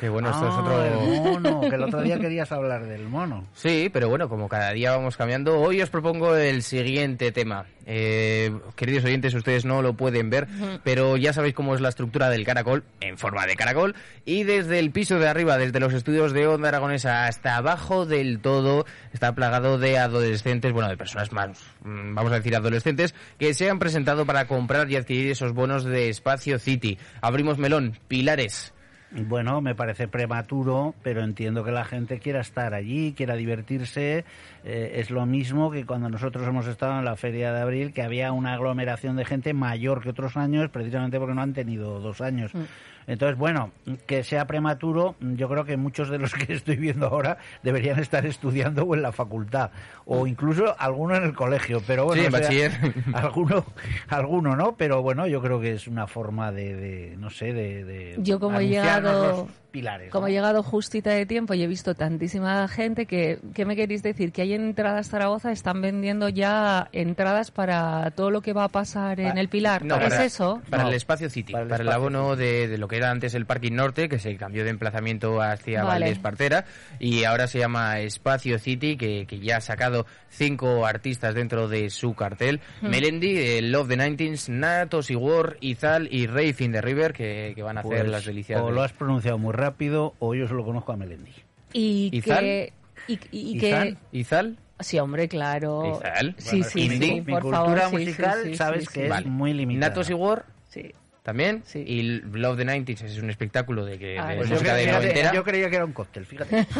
Que 0.00 0.08
bueno, 0.08 0.30
esto 0.30 0.48
es 0.48 0.54
ah, 0.54 0.60
otro... 0.60 0.82
El 0.82 1.20
mono, 1.20 1.60
que 1.60 1.74
el 1.74 1.82
otro 1.82 2.00
día 2.00 2.18
querías 2.20 2.50
hablar 2.52 2.86
del 2.86 3.06
mono. 3.06 3.46
Sí, 3.52 3.90
pero 3.92 4.08
bueno, 4.08 4.30
como 4.30 4.48
cada 4.48 4.72
día 4.72 4.92
vamos 4.92 5.18
cambiando, 5.18 5.60
hoy 5.60 5.82
os 5.82 5.90
propongo 5.90 6.34
el 6.36 6.62
siguiente 6.62 7.32
tema. 7.32 7.66
Eh, 7.84 8.50
queridos 8.76 9.04
oyentes, 9.04 9.34
ustedes 9.34 9.66
no 9.66 9.82
lo 9.82 9.92
pueden 9.92 10.30
ver, 10.30 10.48
pero 10.84 11.18
ya 11.18 11.34
sabéis 11.34 11.52
cómo 11.54 11.74
es 11.74 11.82
la 11.82 11.90
estructura 11.90 12.30
del 12.30 12.46
caracol, 12.46 12.82
en 13.02 13.18
forma 13.18 13.46
de 13.46 13.56
caracol, 13.56 13.94
y 14.24 14.44
desde 14.44 14.78
el 14.78 14.90
piso 14.90 15.18
de 15.18 15.28
arriba, 15.28 15.58
desde 15.58 15.80
los 15.80 15.92
estudios 15.92 16.32
de 16.32 16.46
Onda 16.46 16.68
Aragonesa 16.68 17.26
hasta 17.26 17.56
abajo 17.56 18.06
del 18.06 18.40
todo, 18.40 18.86
está 19.12 19.34
plagado 19.34 19.76
de 19.76 19.98
adolescentes, 19.98 20.72
bueno, 20.72 20.88
de 20.88 20.96
personas 20.96 21.30
más, 21.32 21.58
mm, 21.82 22.14
vamos 22.14 22.32
a 22.32 22.36
decir 22.36 22.56
adolescentes, 22.56 23.14
que 23.38 23.52
se 23.52 23.68
han 23.68 23.78
presentado 23.78 24.24
para 24.24 24.46
comprar 24.46 24.90
y 24.90 24.96
adquirir 24.96 25.30
esos 25.30 25.52
bonos 25.52 25.84
de 25.84 26.08
Espacio 26.08 26.58
City. 26.58 26.96
Abrimos 27.20 27.58
melón, 27.58 27.98
pilares 28.08 28.72
Bueno, 29.12 29.60
me 29.60 29.74
parece 29.74 30.06
prematuro, 30.06 30.94
pero 31.02 31.22
entiendo 31.24 31.64
que 31.64 31.72
la 31.72 31.84
gente 31.84 32.20
quiera 32.20 32.40
estar 32.40 32.74
allí, 32.74 33.12
quiera 33.12 33.34
divertirse. 33.34 34.24
Eh, 34.62 34.92
es 34.96 35.10
lo 35.10 35.26
mismo 35.26 35.70
que 35.72 35.84
cuando 35.84 36.08
nosotros 36.08 36.46
hemos 36.46 36.68
estado 36.68 36.98
en 36.98 37.04
la 37.04 37.16
Feria 37.16 37.52
de 37.52 37.60
Abril, 37.60 37.92
que 37.92 38.02
había 38.02 38.30
una 38.30 38.54
aglomeración 38.54 39.16
de 39.16 39.24
gente 39.24 39.52
mayor 39.52 40.02
que 40.02 40.10
otros 40.10 40.36
años, 40.36 40.70
precisamente 40.70 41.18
porque 41.18 41.34
no 41.34 41.42
han 41.42 41.54
tenido 41.54 41.98
dos 41.98 42.20
años. 42.20 42.54
Mm. 42.54 42.62
Entonces, 43.06 43.36
bueno, 43.38 43.70
que 44.06 44.22
sea 44.24 44.46
prematuro, 44.46 45.14
yo 45.20 45.48
creo 45.48 45.64
que 45.64 45.76
muchos 45.76 46.10
de 46.10 46.18
los 46.18 46.32
que 46.34 46.52
estoy 46.54 46.76
viendo 46.76 47.06
ahora 47.06 47.38
deberían 47.62 47.98
estar 47.98 48.24
estudiando 48.26 48.84
o 48.84 48.94
en 48.94 49.02
la 49.02 49.12
facultad, 49.12 49.70
o 50.04 50.26
incluso 50.26 50.74
alguno 50.78 51.16
en 51.16 51.24
el 51.24 51.34
colegio, 51.34 51.82
pero 51.86 52.04
bueno, 52.04 52.22
Sí, 52.22 52.28
o 52.28 52.30
sea, 52.30 52.40
bachiller. 52.40 52.72
alguno, 53.14 53.64
alguno, 54.08 54.56
¿no? 54.56 54.76
Pero 54.76 55.02
bueno, 55.02 55.26
yo 55.26 55.40
creo 55.42 55.60
que 55.60 55.72
es 55.72 55.86
una 55.86 56.06
forma 56.06 56.52
de, 56.52 56.74
de, 56.76 57.16
no 57.18 57.30
sé, 57.30 57.52
de, 57.52 57.84
de 57.84 58.16
Yo 58.18 58.38
como 58.40 58.60
he 58.60 58.68
llegado- 58.68 59.36
los 59.46 59.50
pilares. 59.70 60.10
Como 60.10 60.22
¿no? 60.22 60.28
he 60.28 60.32
llegado 60.32 60.62
justita 60.64 61.10
de 61.10 61.26
tiempo 61.26 61.54
y 61.54 61.62
he 61.62 61.66
visto 61.68 61.94
tantísima 61.94 62.66
gente 62.66 63.06
que, 63.06 63.38
¿qué 63.54 63.64
me 63.64 63.76
queréis 63.76 64.02
decir? 64.02 64.32
Que 64.32 64.42
hay 64.42 64.52
en 64.54 64.62
entradas 64.62 65.08
Zaragoza, 65.08 65.52
están 65.52 65.80
vendiendo 65.80 66.28
ya 66.28 66.88
entradas 66.92 67.52
para 67.52 68.10
todo 68.10 68.32
lo 68.32 68.40
que 68.42 68.52
va 68.52 68.64
a 68.64 68.68
pasar 68.68 69.20
en 69.20 69.38
el 69.38 69.48
Pilar. 69.48 69.84
No, 69.84 69.94
¿Es 69.96 70.08
para, 70.08 70.24
eso? 70.24 70.60
Para 70.68 70.82
No, 70.82 70.88
el 70.88 70.96
espacio 70.96 71.30
City, 71.30 71.52
para 71.52 71.66
para 71.66 71.76
el 71.76 71.82
el, 71.82 71.86
espacio 71.88 72.00
abono 72.18 72.34
de, 72.36 72.66
de 72.66 72.78
lo 72.78 72.88
que 72.90 72.96
era 72.98 73.10
antes 73.10 73.32
el 73.34 73.46
Parking 73.46 73.72
Norte, 73.72 74.10
que 74.10 74.18
se 74.18 74.36
cambió 74.36 74.64
de 74.64 74.68
emplazamiento 74.70 75.40
hacia 75.40 75.82
Vale. 75.84 76.00
Valdés 76.04 76.18
Partera, 76.18 76.64
y 76.98 77.24
ahora 77.24 77.46
se 77.46 77.58
llama 77.60 78.00
Espacio 78.00 78.58
City, 78.58 78.98
que, 78.98 79.24
que 79.26 79.38
ya 79.40 79.56
ha 79.56 79.60
sacado 79.62 80.04
cinco 80.28 80.84
artistas 80.84 81.34
dentro 81.34 81.68
de 81.68 81.88
su 81.88 82.12
cartel. 82.14 82.60
Hmm. 82.82 82.88
Melendi, 82.90 83.38
eh, 83.38 83.62
Love 83.62 83.88
the 83.88 83.96
90s, 83.96 84.48
Natos 84.50 85.10
y 85.10 85.14
War, 85.16 85.56
Izal 85.60 86.08
y 86.12 86.26
Rave 86.26 86.56
in 86.58 86.72
the 86.72 86.82
River, 86.82 87.14
que, 87.14 87.52
que 87.54 87.62
van 87.62 87.78
a 87.78 87.80
hacer 87.80 88.00
Pues, 88.00 88.10
las 88.10 88.24
delicias. 88.26 88.60
O 88.60 88.66
de- 88.66 88.72
lo 88.72 88.82
has 88.82 88.92
pronunciado 88.92 89.38
muy 89.38 89.54
rápido, 89.54 90.14
o 90.18 90.34
yo 90.34 90.46
solo 90.46 90.64
conozco 90.64 90.92
a 90.92 90.96
Melendi. 90.96 91.32
Y 91.72 92.10
¿Izal? 92.12 92.40
que... 92.40 92.72
Y, 93.08 93.18
y 93.30 93.56
¿Izal? 93.66 93.96
que... 94.10 94.18
¿Izal? 94.18 94.58
Sí, 94.80 94.98
hombre, 94.98 95.28
claro. 95.28 95.98
Izal. 95.98 96.34
Sí, 96.38 96.56
Bueno, 96.58 96.64
sí, 96.70 96.80
indie. 96.80 97.08
sí, 97.08 97.14
Mi 97.20 97.32
por 97.32 97.42
cultura 97.42 97.82
favor, 97.82 97.90
sí, 97.90 97.96
musical, 98.06 98.38
sí, 98.42 98.48
sí, 98.50 98.56
sabes 98.56 98.80
sí, 98.80 98.86
que 98.88 98.92
sí. 98.94 99.00
es 99.02 99.08
Vale. 99.10 99.26
muy 99.26 99.52
limitada. 99.52 99.88
Natos 99.90 100.10
y 100.10 100.14
War 100.14 100.44
Sí. 100.70 100.94
También. 101.30 101.62
Sí. 101.64 101.84
Y 101.86 102.02
Love 102.02 102.56
the 102.58 102.64
90s 102.64 103.02
es 103.04 103.18
un 103.18 103.30
espectáculo 103.30 103.84
de, 103.84 103.98
que, 103.98 104.18
Ah, 104.18 104.26
de 104.28 104.36
pues 104.36 104.48
yo, 104.48 104.54
música 104.56 104.72
creía, 104.74 104.86
de 104.86 104.98
noventera. 104.98 105.32
yo 105.32 105.44
creía 105.44 105.70
que 105.70 105.76
era 105.76 105.84
un 105.84 105.92
cóctel, 105.92 106.26
fíjate. 106.26 106.66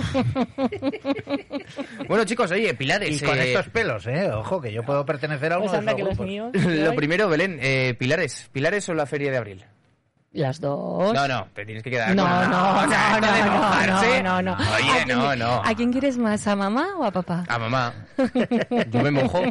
Bueno, 2.08 2.24
chicos, 2.24 2.50
oye, 2.50 2.74
Pilares. 2.74 3.22
Y 3.22 3.24
con 3.24 3.38
eh, 3.38 3.48
estos 3.52 3.68
pelos, 3.68 4.06
¿eh? 4.06 4.28
Ojo, 4.32 4.60
que 4.60 4.72
yo 4.72 4.82
puedo 4.82 5.06
pertenecer 5.06 5.52
a 5.52 5.58
uno 5.58 5.66
Pues 5.70 5.80
de 5.84 5.86
esos 5.86 5.94
que 5.96 6.02
los 6.02 6.08
grupos. 6.16 6.26
míos. 6.26 6.50
Lo 6.54 6.94
primero, 6.94 7.28
Belén, 7.28 7.58
eh, 7.62 7.94
Pilares. 7.98 8.48
¿Pilares 8.52 8.88
o 8.88 8.94
la 8.94 9.06
Feria 9.06 9.30
de 9.30 9.36
Abril? 9.36 9.64
Las 10.32 10.60
dos. 10.60 11.12
No, 11.12 11.26
no, 11.26 11.48
te 11.52 11.64
tienes 11.66 11.82
que 11.82 11.90
quedar 11.90 12.14
No, 12.14 12.22
con 12.22 12.30
no, 12.50 12.86
no, 12.86 12.86
no, 12.86 13.20
no, 13.20 14.22
no, 14.22 14.22
no, 14.22 14.42
no. 14.42 14.52
Oye, 14.76 14.90
¿A 15.00 15.04
quién- 15.04 15.08
no, 15.18 15.34
no. 15.34 15.62
¿A 15.64 15.74
quién 15.74 15.90
quieres 15.90 16.18
más? 16.18 16.46
¿A 16.46 16.54
mamá 16.54 16.86
o 16.98 17.04
a 17.04 17.10
papá? 17.10 17.44
A 17.48 17.58
mamá. 17.58 17.92
Yo 18.92 19.02
me 19.02 19.10
mojo. 19.10 19.42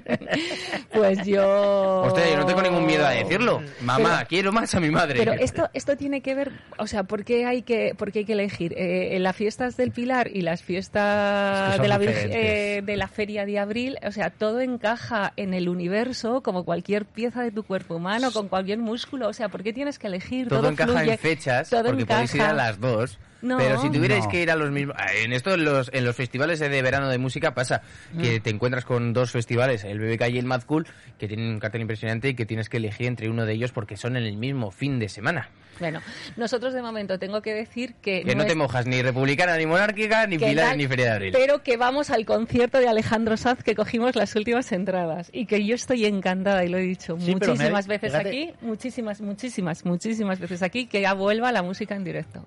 Pues 0.94 1.26
yo... 1.26 2.02
Hostia, 2.06 2.30
yo 2.30 2.38
no 2.38 2.46
tengo 2.46 2.62
ningún 2.62 2.86
miedo 2.86 3.06
a 3.06 3.10
decirlo. 3.12 3.62
Mamá, 3.82 4.24
quiero 4.26 4.52
más 4.52 4.74
a 4.76 4.80
mi 4.80 4.90
madre. 4.90 5.20
Pero 5.20 5.34
esto, 5.34 5.70
esto 5.74 5.98
tiene 5.98 6.22
que 6.22 6.34
ver, 6.36 6.52
o 6.78 6.88
sea, 6.88 7.04
¿por 7.04 7.24
qué 7.26 7.46
hay 7.46 7.62
que, 7.64 7.94
por 7.98 8.12
qué 8.12 8.20
hay 8.20 8.26
que 8.26 8.34
elegir? 8.34 8.74
Eh, 8.78 9.16
en 9.16 9.24
las 9.24 9.36
fiestas 9.36 9.76
del 9.76 9.92
Pilar 9.92 10.30
y 10.34 10.42
las 10.42 10.62
Es 10.62 10.66
fiestas 10.66 11.76
que 11.76 11.82
de, 11.82 11.88
la 11.88 12.00
eh, 12.02 12.82
de 12.86 12.98
la 12.98 13.08
Feria 13.08 13.46
de 13.46 13.60
Abril, 13.60 13.98
o 14.06 14.12
sea, 14.12 14.30
todo 14.30 14.62
encaja 14.62 15.34
en 15.36 15.54
el 15.54 15.68
universo 15.68 16.42
como 16.42 16.64
cualquier 16.64 17.06
pieza 17.06 17.42
de 17.42 17.52
tu 17.52 17.64
cuerpo 17.64 17.96
humano, 17.96 18.32
con 18.32 18.48
cualquier 18.48 18.80
músculo, 18.80 19.28
o 19.28 19.34
sea, 19.34 19.50
¿por 19.50 19.64
qué 19.64 19.74
tienes 19.74 20.00
que 20.00 20.08
elegir? 20.08 20.48
todo, 20.48 20.60
Todo, 20.62 20.69
encaja 20.70 20.92
fluye, 20.92 21.12
en 21.14 21.20
fechas, 21.20 21.70
porque 21.70 22.06
podéis 22.06 22.36
ir 22.36 22.42
a 22.42 22.54
las 22.54 22.80
dos. 22.80 23.18
No. 23.42 23.58
Pero 23.58 23.82
si 23.82 23.90
tuvierais 23.90 24.26
No. 24.26 24.32
que 24.32 24.42
ir 24.42 24.52
a 24.52 24.56
los 24.56 24.70
mismos... 24.72 24.96
En 25.24 25.32
esto, 25.34 25.54
en 25.54 25.64
los, 25.66 25.90
en 25.94 26.04
los 26.06 26.16
festivales 26.16 26.60
de 26.60 26.82
verano 26.82 27.10
de 27.10 27.18
música 27.18 27.54
pasa 27.54 27.82
Mm. 28.14 28.22
que 28.22 28.40
te 28.40 28.50
encuentras 28.50 28.86
con 28.86 29.14
dos 29.14 29.32
festivales, 29.32 29.84
el 29.84 30.00
BBK 30.00 30.28
y 30.30 30.38
el 30.40 30.46
Mad 30.46 30.64
Cool, 30.64 30.86
que 31.18 31.28
tienen 31.28 31.48
un 31.48 31.60
cartel 31.60 31.82
impresionante 31.82 32.30
y 32.30 32.34
que 32.36 32.46
tienes 32.46 32.70
que 32.70 32.78
elegir 32.78 33.08
entre 33.08 33.30
uno 33.30 33.46
de 33.46 33.54
ellos 33.54 33.72
porque 33.72 33.96
son 33.98 34.18
en 34.18 34.24
el 34.24 34.38
mismo 34.38 34.72
fin 34.72 35.00
de 35.00 35.08
semana. 35.10 35.50
Bueno, 35.80 36.02
nosotros 36.36 36.74
de 36.74 36.82
momento 36.82 37.18
tengo 37.20 37.42
que 37.42 37.54
decir 37.54 37.94
que... 38.02 38.24
Que 38.24 38.36
no 38.36 38.44
te 38.44 38.52
es- 38.52 38.58
mojas 38.58 38.86
ni 38.86 39.02
republicana, 39.02 39.56
ni 39.56 39.66
monárquica, 39.66 40.28
ni 40.28 40.38
Pilar, 40.38 40.70
tal, 40.70 40.78
ni 40.78 40.88
Feria 40.88 41.06
de 41.06 41.12
Abril. 41.12 41.32
Pero 41.32 41.64
que 41.64 41.78
vamos 41.78 42.10
al 42.10 42.26
concierto 42.26 42.80
de 42.80 42.90
Alejandro 42.90 43.38
Sanz 43.38 43.64
que 43.64 43.76
cogimos 43.76 44.16
las 44.18 44.36
últimas 44.36 44.70
entradas 44.74 45.30
y 45.32 45.46
que 45.46 45.66
yo 45.66 45.76
estoy 45.76 46.06
encantada 46.06 46.66
y 46.66 46.68
lo 46.68 46.78
he 46.78 46.82
dicho 46.82 47.18
Sí, 47.20 47.34
pero 47.40 47.54
me 47.54 47.60
muchísimas 47.60 47.88
veces 47.88 48.12
fíjate- 48.12 48.28
aquí, 48.28 48.52
muchísimas, 48.60 49.22
muchísimas, 49.22 49.86
muchísimas 49.86 50.40
veces 50.42 50.62
aquí 50.64 50.88
que 50.88 51.00
ya 51.00 51.14
vuelva 51.14 51.54
la 51.54 51.64
música 51.64 51.96
en 51.96 52.04
directo. 52.04 52.46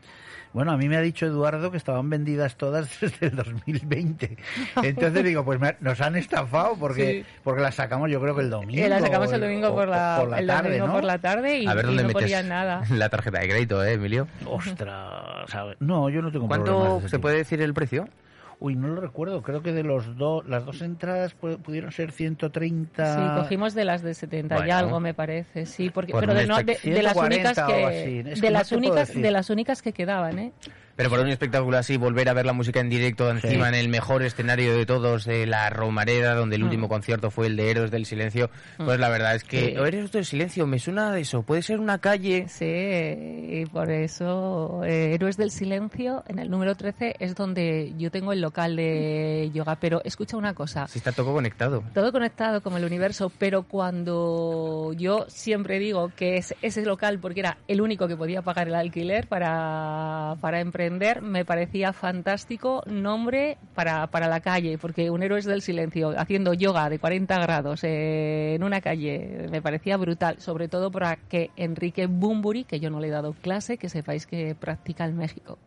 Bueno, 0.52 0.72
a 0.72 0.76
mí 0.76 0.86
me 0.88 0.96
ha 0.96 1.00
dicho 1.00 1.24
Eduardo 1.24 1.70
que 1.70 1.76
estaban 1.78 2.10
vendidas 2.10 2.56
todas 2.56 2.88
desde 3.00 3.26
el 3.28 3.36
2020. 3.36 4.36
Entonces 4.82 5.24
digo, 5.24 5.44
pues 5.44 5.58
me- 5.58 5.76
nos 5.80 6.00
han 6.00 6.14
estafado 6.16 6.76
porque, 6.78 7.24
Sí. 7.24 7.30
porque 7.42 7.62
las 7.62 7.74
sacamos 7.74 8.10
yo 8.10 8.20
creo 8.20 8.34
que 8.34 8.42
el 8.42 8.50
domingo. 8.50 8.84
Eh, 8.84 8.88
la 8.88 9.00
sacamos 9.00 9.30
o 9.32 9.34
el 9.34 9.40
domingo 9.40 9.68
o- 9.68 9.74
por 9.74 9.88
la, 9.88 10.16
por 10.20 10.28
la 10.30 10.38
el 10.40 10.46
tarde, 10.46 10.68
domingo 10.68 10.86
¿no? 10.88 10.92
por 10.94 11.04
la 11.04 11.18
tarde 11.18 11.58
y, 11.60 11.66
a 11.66 11.74
ver 11.74 11.84
y 11.84 11.88
dónde 11.88 12.02
no 12.02 12.08
metes 12.08 12.22
ponían 12.22 12.48
nada. 12.48 12.82
la 12.90 13.08
tarjeta 13.08 13.40
de 13.40 13.48
crédito, 13.48 13.82
¿eh, 13.82 13.94
Emilio? 13.94 14.28
Ostras, 14.44 15.76
no, 15.80 16.10
yo 16.10 16.20
no 16.22 16.30
tengo 16.30 16.48
¿Cuánto 16.48 17.00
se 17.00 17.06
tipo. 17.06 17.20
puede 17.22 17.36
decir 17.38 17.62
el 17.62 17.72
precio? 17.74 18.08
Uy, 18.62 18.76
no 18.76 18.86
lo 18.88 19.00
recuerdo. 19.00 19.42
Creo 19.42 19.60
que 19.60 19.72
de 19.72 19.82
los 19.82 20.16
dos, 20.16 20.46
las 20.48 20.64
dos 20.64 20.82
entradas 20.82 21.34
pu- 21.36 21.58
pudieron 21.58 21.90
ser 21.90 22.12
130. 22.12 23.16
Sí, 23.16 23.40
cogimos 23.42 23.74
de 23.74 23.84
las 23.84 24.02
de 24.02 24.14
70 24.14 24.66
y 24.66 24.70
algo 24.70 25.00
me 25.00 25.14
parece, 25.14 25.66
sí, 25.66 25.90
porque 25.90 26.12
Por 26.12 26.20
pero 26.20 26.34
de, 26.34 26.46
no, 26.46 26.56
de, 26.58 26.78
las 27.02 27.14
140 27.14 27.24
únicas 27.26 27.66
que 27.66 28.22
de 28.22 28.40
no 28.40 28.50
las 28.50 28.72
únicas 28.72 29.12
de 29.14 29.30
las 29.32 29.50
únicas 29.50 29.82
que 29.82 29.92
quedaban, 29.92 30.38
¿eh? 30.38 30.52
Pero 30.96 31.08
por 31.10 31.20
un 31.20 31.28
espectáculo 31.28 31.78
así, 31.78 31.96
volver 31.96 32.28
a 32.28 32.34
ver 32.34 32.46
la 32.46 32.52
música 32.52 32.80
en 32.80 32.88
directo 32.90 33.30
encima 33.30 33.68
en 33.68 33.74
el 33.74 33.88
mejor 33.88 34.22
escenario 34.22 34.76
de 34.76 34.84
todos, 34.86 35.24
de 35.24 35.46
la 35.46 35.70
Romareda, 35.70 36.34
donde 36.34 36.56
el 36.56 36.64
último 36.64 36.88
concierto 36.88 37.30
fue 37.30 37.46
el 37.46 37.56
de 37.56 37.70
Héroes 37.70 37.90
del 37.90 38.04
Silencio, 38.06 38.50
pues 38.76 38.98
la 39.00 39.08
verdad 39.08 39.34
es 39.34 39.44
que 39.44 39.60
Sí. 39.60 39.74
Héroes 39.76 40.12
del 40.12 40.24
Silencio, 40.24 40.66
me 40.66 40.78
suena 40.78 41.12
de 41.12 41.20
eso, 41.22 41.42
puede 41.42 41.62
ser 41.62 41.80
una 41.80 41.98
calle. 41.98 42.46
Sí, 42.48 42.66
y 42.66 43.66
por 43.72 43.90
eso 43.90 44.82
eh, 44.84 45.14
Héroes 45.14 45.36
del 45.36 45.50
Silencio, 45.50 46.24
en 46.28 46.38
el 46.38 46.50
número 46.50 46.74
13, 46.74 47.16
es 47.18 47.34
donde 47.34 47.92
yo 47.96 48.10
tengo 48.10 48.32
el 48.32 48.40
local 48.40 48.76
de 48.76 49.50
yoga. 49.54 49.76
Pero 49.76 50.02
escucha 50.04 50.36
una 50.36 50.54
cosa, 50.54 50.86
Si 50.88 50.98
está 50.98 51.12
todo 51.12 51.32
conectado. 51.32 51.82
todo 51.94 52.12
conectado 52.12 52.60
con 52.62 52.76
el 52.76 52.84
universo, 52.84 53.32
pero 53.38 53.62
cuando 53.64 54.92
yo 54.96 55.24
siempre 55.28 55.78
digo 55.78 56.10
que 56.14 56.36
es 56.36 56.54
ese 56.62 56.82
local, 56.84 57.18
porque 57.18 57.40
era 57.40 57.58
el 57.68 57.80
único 57.80 58.08
que 58.08 58.16
podía 58.16 58.42
pagar 58.42 58.68
el 58.68 58.74
alquiler 58.74 59.26
para, 59.26 60.36
para 60.40 60.60
me 60.90 61.44
parecía 61.44 61.92
fantástico 61.92 62.82
nombre 62.86 63.58
para, 63.74 64.06
para 64.08 64.28
la 64.28 64.40
calle, 64.40 64.78
porque 64.78 65.10
un 65.10 65.22
Héroes 65.22 65.44
del 65.44 65.62
Silencio 65.62 66.14
haciendo 66.16 66.54
yoga 66.54 66.88
de 66.88 66.98
40 66.98 67.38
grados 67.40 67.84
eh, 67.84 68.54
en 68.54 68.64
una 68.64 68.80
calle 68.80 69.46
me 69.50 69.62
parecía 69.62 69.96
brutal, 69.96 70.40
sobre 70.40 70.68
todo 70.68 70.90
para 70.90 71.16
que 71.16 71.50
Enrique 71.56 72.06
Bumburi, 72.06 72.64
que 72.64 72.80
yo 72.80 72.90
no 72.90 73.00
le 73.00 73.08
he 73.08 73.10
dado 73.10 73.32
clase, 73.32 73.78
que 73.78 73.88
sepáis 73.88 74.26
que 74.26 74.54
practica 74.54 75.04
en 75.04 75.16
México. 75.16 75.58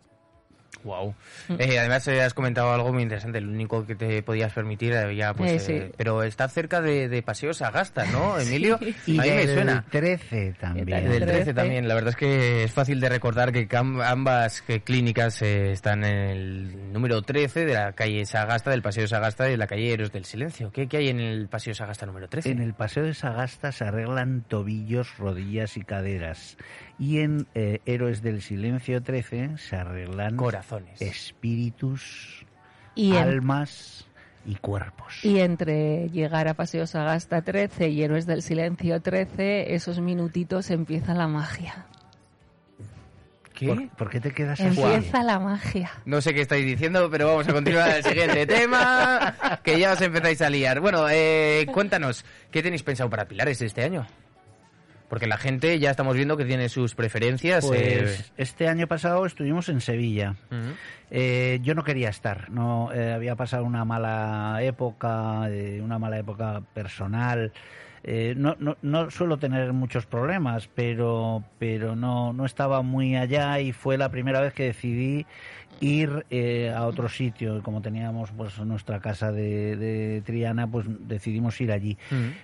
Wow. 0.85 1.15
Eh, 1.59 1.79
además, 1.79 2.07
eh, 2.07 2.21
has 2.21 2.33
comentado 2.33 2.71
algo 2.71 2.93
muy 2.93 3.01
interesante. 3.03 3.39
El 3.39 3.49
único 3.49 3.85
que 3.85 3.95
te 3.95 4.21
podías 4.23 4.53
permitir 4.53 4.93
eh, 4.93 5.15
ya, 5.15 5.33
pues. 5.33 5.63
Sí. 5.63 5.81
pero 5.97 6.21
está 6.23 6.47
cerca 6.47 6.79
de, 6.79 7.09
de 7.09 7.21
Paseos 7.23 7.61
Agasta, 7.63 8.05
¿no, 8.05 8.39
Emilio? 8.39 8.79
Y 9.07 9.19
A 9.19 9.23
mí 9.23 9.29
me 9.29 9.35
del 9.47 9.55
suena. 9.55 9.85
13 9.89 10.53
tal? 10.59 10.75
también. 10.75 10.85
Del 11.09 11.21
13 11.21 11.25
13. 11.25 11.53
también. 11.55 11.87
La 11.87 11.95
verdad 11.95 12.11
es 12.11 12.15
que 12.15 12.63
es 12.63 12.71
fácil 12.71 12.99
de 12.99 13.09
recordar 13.09 13.51
que 13.51 13.67
ambas 13.75 14.63
clínicas 14.83 15.41
están 15.41 16.03
en 16.05 16.15
el 16.29 16.93
número 16.93 17.21
13 17.21 17.65
de 17.65 17.73
la 17.73 17.93
calle 17.93 18.23
Sagasta, 18.25 18.69
del 18.69 18.81
Paseo 18.83 19.07
Sagasta 19.07 19.47
y 19.47 19.51
de 19.51 19.57
la 19.57 19.67
calle 19.67 19.91
Héroes 19.91 20.11
del 20.11 20.25
Silencio. 20.25 20.71
¿Qué, 20.71 20.87
qué 20.87 20.97
hay 20.97 21.09
en 21.09 21.19
el 21.19 21.47
Paseo 21.49 21.73
Sagasta 21.73 22.05
número 22.05 22.27
13? 22.29 22.51
En 22.51 22.61
el 22.61 22.75
paseo 22.75 23.03
de 23.03 23.13
Sagasta 23.15 23.71
se 23.71 23.83
arreglan 23.85 24.43
tobillos, 24.47 25.17
rodillas 25.17 25.77
y 25.77 25.81
caderas. 25.83 26.57
Y 26.99 27.19
en 27.19 27.47
Héroes 27.55 28.21
del 28.21 28.41
Silencio 28.41 29.01
13 29.01 29.57
se 29.57 29.75
arreglan 29.75 30.37
Corazones. 30.79 31.01
espíritus, 31.01 32.45
Y 32.95 33.11
en- 33.11 33.23
almas 33.23 34.05
y 34.45 34.55
cuerpos. 34.55 35.23
Y 35.23 35.39
entre 35.39 36.09
llegar 36.09 36.47
a 36.47 36.53
Paseos 36.53 36.93
Agasta 36.95 37.41
13 37.41 37.89
y 37.89 38.03
Héroes 38.03 38.25
del 38.25 38.41
Silencio 38.41 39.01
13, 39.01 39.73
esos 39.75 39.99
minutitos 39.99 40.69
empieza 40.69 41.13
la 41.13 41.27
magia. 41.27 41.85
¿Qué? 43.53 43.67
¿Por, 43.67 43.89
por 43.91 44.09
qué 44.09 44.19
te 44.19 44.31
quedas 44.33 44.59
así? 44.59 44.81
Empieza 44.81 45.23
la 45.23 45.39
magia. 45.39 45.89
No 46.03 46.19
sé 46.21 46.33
qué 46.33 46.41
estáis 46.41 46.65
diciendo, 46.65 47.09
pero 47.09 47.27
vamos 47.27 47.47
a 47.47 47.53
continuar 47.53 47.89
al 47.89 48.03
siguiente 48.03 48.45
tema, 48.47 49.33
que 49.63 49.79
ya 49.79 49.93
os 49.93 50.01
empezáis 50.01 50.41
a 50.41 50.49
liar. 50.49 50.81
Bueno, 50.81 51.07
eh, 51.09 51.65
cuéntanos, 51.73 52.25
¿qué 52.51 52.61
tenéis 52.61 52.83
pensado 52.83 53.09
para 53.09 53.25
Pilares 53.27 53.61
este 53.61 53.83
año? 53.83 54.05
Porque 55.09 55.27
la 55.27 55.37
gente 55.37 55.77
ya 55.79 55.91
estamos 55.91 56.15
viendo 56.15 56.35
que 56.35 56.45
tiene 56.45 56.69
sus 56.69 56.95
preferencias. 56.95 57.65
Pues 57.65 57.81
eh, 57.81 58.25
este 58.37 58.67
año 58.67 58.87
pasado 58.87 59.25
estuvimos 59.25 59.69
en 59.69 59.81
Sevilla. 59.81 60.35
Eh, 61.11 61.59
yo 61.61 61.75
no 61.75 61.83
quería 61.83 62.09
estar, 62.09 62.49
no 62.49 62.91
eh, 62.91 63.13
había 63.13 63.35
pasado 63.35 63.63
una 63.63 63.85
mala 63.85 64.57
época, 64.61 65.47
eh, 65.49 65.79
una 65.81 65.99
mala 65.99 66.17
época 66.17 66.61
personal. 66.73 67.53
Eh, 68.07 68.35
no, 68.37 68.55
no, 68.59 68.77
no 68.83 69.09
suelo 69.09 69.37
tener 69.37 69.73
muchos 69.73 70.05
problemas, 70.05 70.69
pero, 70.75 71.43
pero 71.57 71.95
no, 71.95 72.33
no 72.33 72.45
estaba 72.45 72.83
muy 72.83 73.15
allá 73.15 73.59
y 73.59 73.71
fue 73.71 73.97
la 73.97 74.09
primera 74.09 74.41
vez 74.41 74.53
que 74.53 74.65
decidí 74.65 75.25
ir 75.79 76.23
eh, 76.29 76.71
a 76.75 76.85
otro 76.85 77.09
sitio. 77.09 77.63
Como 77.63 77.81
teníamos 77.81 78.29
pues 78.31 78.59
nuestra 78.59 78.99
casa 78.99 79.31
de, 79.31 79.75
de 79.75 80.21
Triana, 80.23 80.69
pues 80.69 80.85
decidimos 80.87 81.59
ir 81.61 81.71
allí. 81.71 81.97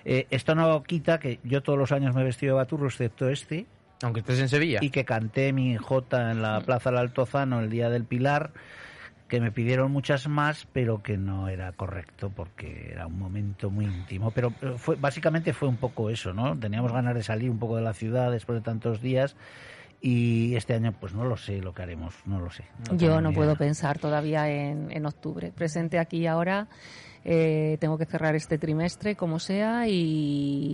Eh, 0.04 0.26
esto 0.30 0.56
no 0.56 0.82
quita 0.82 1.20
que 1.20 1.38
yo 1.44 1.62
todos 1.62 1.78
los 1.78 1.92
años 1.92 2.12
me 2.12 2.22
he 2.22 2.24
vestido 2.24 2.56
de 2.56 2.62
baturro, 2.62 2.88
excepto 2.88 3.28
este, 3.28 3.66
Aunque 4.02 4.18
estés 4.18 4.40
en 4.40 4.48
Sevilla. 4.48 4.80
y 4.82 4.90
que 4.90 5.04
canté 5.04 5.52
mi 5.52 5.76
jota 5.76 6.32
en 6.32 6.42
la 6.42 6.60
Plaza 6.62 6.90
del 6.90 6.98
Altozano 6.98 7.60
el 7.60 7.70
día 7.70 7.88
del 7.88 8.04
Pilar, 8.04 8.50
que 9.32 9.40
me 9.40 9.50
pidieron 9.50 9.90
muchas 9.90 10.28
más, 10.28 10.68
pero 10.74 11.02
que 11.02 11.16
no 11.16 11.48
era 11.48 11.72
correcto 11.72 12.30
porque 12.36 12.90
era 12.92 13.06
un 13.06 13.18
momento 13.18 13.70
muy 13.70 13.86
íntimo. 13.86 14.30
Pero 14.30 14.50
fue, 14.76 14.96
básicamente 14.96 15.54
fue 15.54 15.68
un 15.70 15.78
poco 15.78 16.10
eso, 16.10 16.34
¿no? 16.34 16.54
Teníamos 16.58 16.92
ganas 16.92 17.14
de 17.14 17.22
salir 17.22 17.48
un 17.48 17.58
poco 17.58 17.76
de 17.76 17.82
la 17.82 17.94
ciudad 17.94 18.30
después 18.30 18.58
de 18.58 18.62
tantos 18.62 19.00
días 19.00 19.34
y 20.02 20.54
este 20.56 20.74
año 20.74 20.92
pues 21.00 21.14
no 21.14 21.24
lo 21.24 21.36
sé 21.36 21.58
lo 21.60 21.72
que 21.72 21.82
haremos, 21.82 22.14
no 22.26 22.40
lo 22.40 22.50
sé. 22.50 22.64
No 22.90 22.96
Yo 22.98 23.20
no 23.20 23.32
puedo 23.32 23.54
pensar 23.56 23.98
todavía 23.98 24.48
en, 24.50 24.90
en 24.90 25.06
octubre. 25.06 25.52
Presente 25.54 25.98
aquí 25.98 26.18
y 26.18 26.26
ahora. 26.26 26.66
eh, 27.24 27.76
tengo 27.78 27.96
que 27.98 28.04
cerrar 28.04 28.34
este 28.34 28.58
trimestre 28.58 29.14
como 29.14 29.38
sea 29.38 29.86
y, 29.86 29.92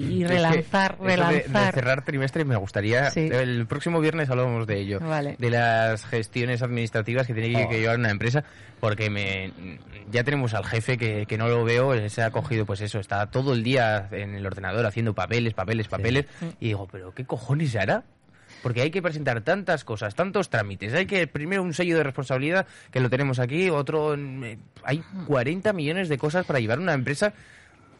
y 0.00 0.22
Es 0.22 0.28
que 0.30 0.34
relanzar, 0.34 0.96
de- 0.98 1.04
relanzar. 1.06 1.66
De, 1.66 1.72
cerrar 1.80 2.04
trimestre 2.06 2.44
me 2.46 2.56
gustaría. 2.56 3.10
Sí. 3.10 3.28
El 3.30 3.66
próximo 3.66 4.00
viernes 4.00 4.30
hablamos 4.30 4.66
de 4.66 4.80
ello. 4.80 4.98
Vale. 5.00 5.36
De 5.38 5.50
las 5.50 6.06
gestiones 6.06 6.62
administrativas 6.62 7.26
que 7.26 7.34
tiene 7.34 7.50
que, 7.52 7.64
Oh. 7.64 7.68
que 7.68 7.80
llevar 7.80 7.98
una 7.98 8.10
empresa. 8.10 8.44
Porque 8.80 9.10
me, 9.10 9.52
ya 10.10 10.24
tenemos 10.24 10.54
al 10.54 10.64
jefe 10.64 10.96
que, 10.96 11.26
que 11.26 11.36
no 11.36 11.48
lo 11.48 11.64
veo. 11.64 12.08
Se 12.08 12.22
ha 12.22 12.30
cogido, 12.30 12.64
pues 12.64 12.80
eso, 12.80 12.98
está 12.98 13.26
todo 13.26 13.52
el 13.52 13.62
día 13.62 14.08
en 14.12 14.34
el 14.34 14.46
ordenador 14.46 14.86
haciendo 14.86 15.12
papeles, 15.14 15.52
papeles, 15.52 15.86
papeles. 15.88 16.24
Y 16.60 16.68
digo, 16.68 16.88
¿pero 16.90 17.12
qué 17.12 17.26
cojones 17.26 17.76
hará? 17.76 18.04
Porque 18.62 18.82
hay 18.82 18.90
que 18.90 19.02
presentar 19.02 19.40
tantas 19.42 19.84
cosas, 19.84 20.14
tantos 20.14 20.50
trámites. 20.50 20.92
Hay 20.94 21.06
que, 21.06 21.26
primero, 21.26 21.62
un 21.62 21.74
sello 21.74 21.96
de 21.96 22.02
responsabilidad, 22.02 22.66
que 22.90 23.00
lo 23.00 23.10
tenemos 23.10 23.38
aquí. 23.38 23.70
Otro, 23.70 24.14
eh, 24.14 24.58
hay 24.82 25.02
40 25.26 25.72
millones 25.72 26.08
de 26.08 26.18
cosas 26.18 26.44
para 26.44 26.60
llevar 26.60 26.78
una 26.78 26.94
empresa. 26.94 27.32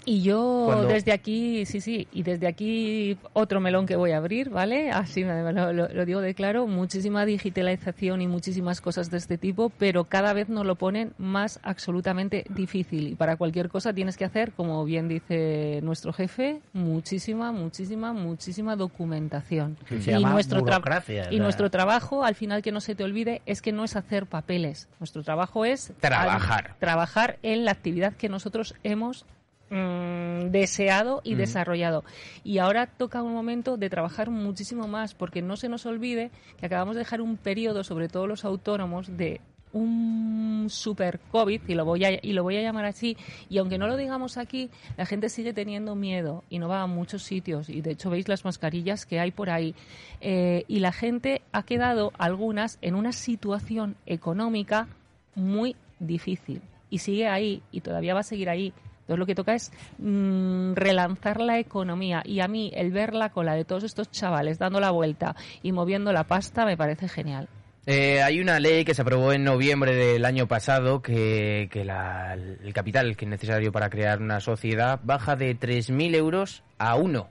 Y 0.04 0.22
yo 0.22 0.62
Cuando- 0.66 0.88
desde 0.88 1.12
aquí, 1.12 1.66
sí, 1.66 1.80
sí, 1.82 2.08
y 2.12 2.22
desde 2.22 2.46
aquí 2.46 3.18
otro 3.34 3.60
melón 3.60 3.84
que 3.84 3.94
voy 3.96 4.12
a 4.12 4.16
abrir, 4.16 4.48
¿vale? 4.48 4.90
Así 4.90 5.22
me- 5.24 5.52
lo, 5.52 6.04
digo 6.06 6.20
de 6.22 6.34
claro, 6.34 6.66
muchísima 6.66 7.26
digitalización 7.26 8.22
y 8.22 8.26
muchísimas 8.26 8.80
cosas 8.80 9.10
de 9.10 9.18
este 9.18 9.36
tipo, 9.36 9.70
pero 9.78 10.04
cada 10.04 10.32
vez 10.32 10.48
nos 10.48 10.64
lo 10.64 10.76
ponen 10.76 11.12
más 11.18 11.60
absolutamente 11.62 12.44
difícil. 12.48 13.08
Y 13.08 13.14
para 13.16 13.36
cualquier 13.36 13.68
cosa 13.68 13.92
tienes 13.92 14.16
que 14.16 14.24
hacer, 14.24 14.52
como 14.52 14.82
bien 14.84 15.08
dice 15.08 15.80
nuestro 15.82 16.12
jefe, 16.14 16.60
muchísima, 16.72 17.52
muchísima, 17.52 18.12
muchísima 18.14 18.76
documentación. 18.76 19.76
Llama 19.90 20.30
nuestro, 20.30 20.60
burocracia, 20.60 21.30
y 21.30 21.36
la- 21.36 21.42
nuestro 21.44 21.70
trabajo, 21.70 22.24
al 22.24 22.34
final 22.34 22.62
que 22.62 22.72
no 22.72 22.80
se 22.80 22.94
te 22.94 23.04
olvide, 23.04 23.42
es 23.46 23.60
que 23.60 23.72
no 23.72 23.84
es 23.84 23.94
hacer 23.96 24.26
papeles. 24.26 24.88
Nuestro 25.00 25.22
trabajo 25.22 25.64
es 25.66 25.92
Trabajar. 26.00 26.76
trabajar 26.78 27.38
en 27.42 27.64
la 27.66 27.72
actividad 27.72 28.14
que 28.14 28.28
nosotros 28.30 28.74
hemos 28.84 29.26
mm, 29.70 30.50
deseado 30.50 31.20
y 31.24 31.34
desarrollado. 31.34 32.04
Y 32.44 32.58
ahora 32.58 32.86
toca 32.86 33.22
un 33.22 33.32
momento 33.32 33.76
de 33.76 33.90
trabajar 33.90 34.30
muchísimo 34.30 34.88
más, 34.88 35.14
porque 35.14 35.42
no 35.42 35.56
se 35.56 35.68
nos 35.68 35.86
olvide 35.86 36.30
que 36.58 36.66
acabamos 36.66 36.94
de 36.96 37.00
dejar 37.00 37.20
un 37.20 37.36
periodo, 37.36 37.84
sobre 37.84 38.08
todo 38.08 38.26
los 38.26 38.44
autónomos, 38.44 39.16
de 39.16 39.40
un 39.70 40.68
super 40.70 41.20
COVID, 41.30 41.60
y 41.68 41.74
lo 41.74 41.84
voy 41.84 42.02
a, 42.02 42.18
y 42.22 42.32
lo 42.32 42.42
voy 42.42 42.56
a 42.56 42.62
llamar 42.62 42.86
así, 42.86 43.18
y 43.50 43.58
aunque 43.58 43.76
no 43.76 43.86
lo 43.86 43.98
digamos 43.98 44.38
aquí, 44.38 44.70
la 44.96 45.04
gente 45.04 45.28
sigue 45.28 45.52
teniendo 45.52 45.94
miedo 45.94 46.42
y 46.48 46.58
no 46.58 46.68
va 46.68 46.80
a 46.80 46.86
muchos 46.86 47.22
sitios, 47.22 47.68
y 47.68 47.82
de 47.82 47.90
hecho 47.90 48.08
veis 48.08 48.28
las 48.28 48.46
mascarillas 48.46 49.04
que 49.04 49.20
hay 49.20 49.30
por 49.30 49.50
ahí, 49.50 49.74
Eh, 50.20 50.64
y 50.68 50.80
la 50.80 50.90
gente 50.90 51.42
ha 51.52 51.62
quedado, 51.64 52.12
algunas, 52.18 52.78
en 52.80 52.94
una 52.94 53.12
situación 53.12 53.96
económica 54.06 54.88
muy 55.34 55.76
difícil, 56.00 56.62
y 56.88 56.98
sigue 56.98 57.28
ahí, 57.28 57.62
y 57.70 57.82
todavía 57.82 58.14
va 58.14 58.20
a 58.20 58.24
seguir 58.24 58.48
ahí. 58.48 58.72
Entonces 59.08 59.18
lo 59.20 59.26
que 59.26 59.34
toca 59.34 59.54
es 59.54 59.72
mm, 59.96 60.74
relanzar 60.74 61.40
la 61.40 61.58
economía, 61.58 62.22
y 62.26 62.40
a 62.40 62.46
mí 62.48 62.70
el 62.74 62.92
ver 62.92 63.14
la 63.14 63.30
cola 63.30 63.54
de 63.54 63.64
todos 63.64 63.84
estos 63.84 64.10
chavales 64.10 64.58
dando 64.58 64.80
la 64.80 64.90
vuelta 64.90 65.34
y 65.62 65.72
moviendo 65.72 66.12
la 66.12 66.24
pasta 66.24 66.66
me 66.66 66.76
parece 66.76 67.08
genial. 67.08 67.48
Eh, 67.86 68.20
hay 68.20 68.38
una 68.38 68.60
ley 68.60 68.84
que 68.84 68.92
se 68.92 69.00
aprobó 69.00 69.32
en 69.32 69.44
noviembre 69.44 69.94
del 69.94 70.26
año 70.26 70.46
pasado 70.46 71.00
que, 71.00 71.70
que 71.72 71.86
la- 71.86 72.34
el 72.34 72.72
capital 72.74 73.16
que 73.16 73.24
es 73.24 73.30
necesario 73.30 73.72
para 73.72 73.88
crear 73.88 74.20
una 74.20 74.40
sociedad 74.40 75.00
baja 75.02 75.36
de 75.36 75.54
3.000 75.58 76.14
euros 76.14 76.62
a 76.76 76.96
1. 76.96 77.28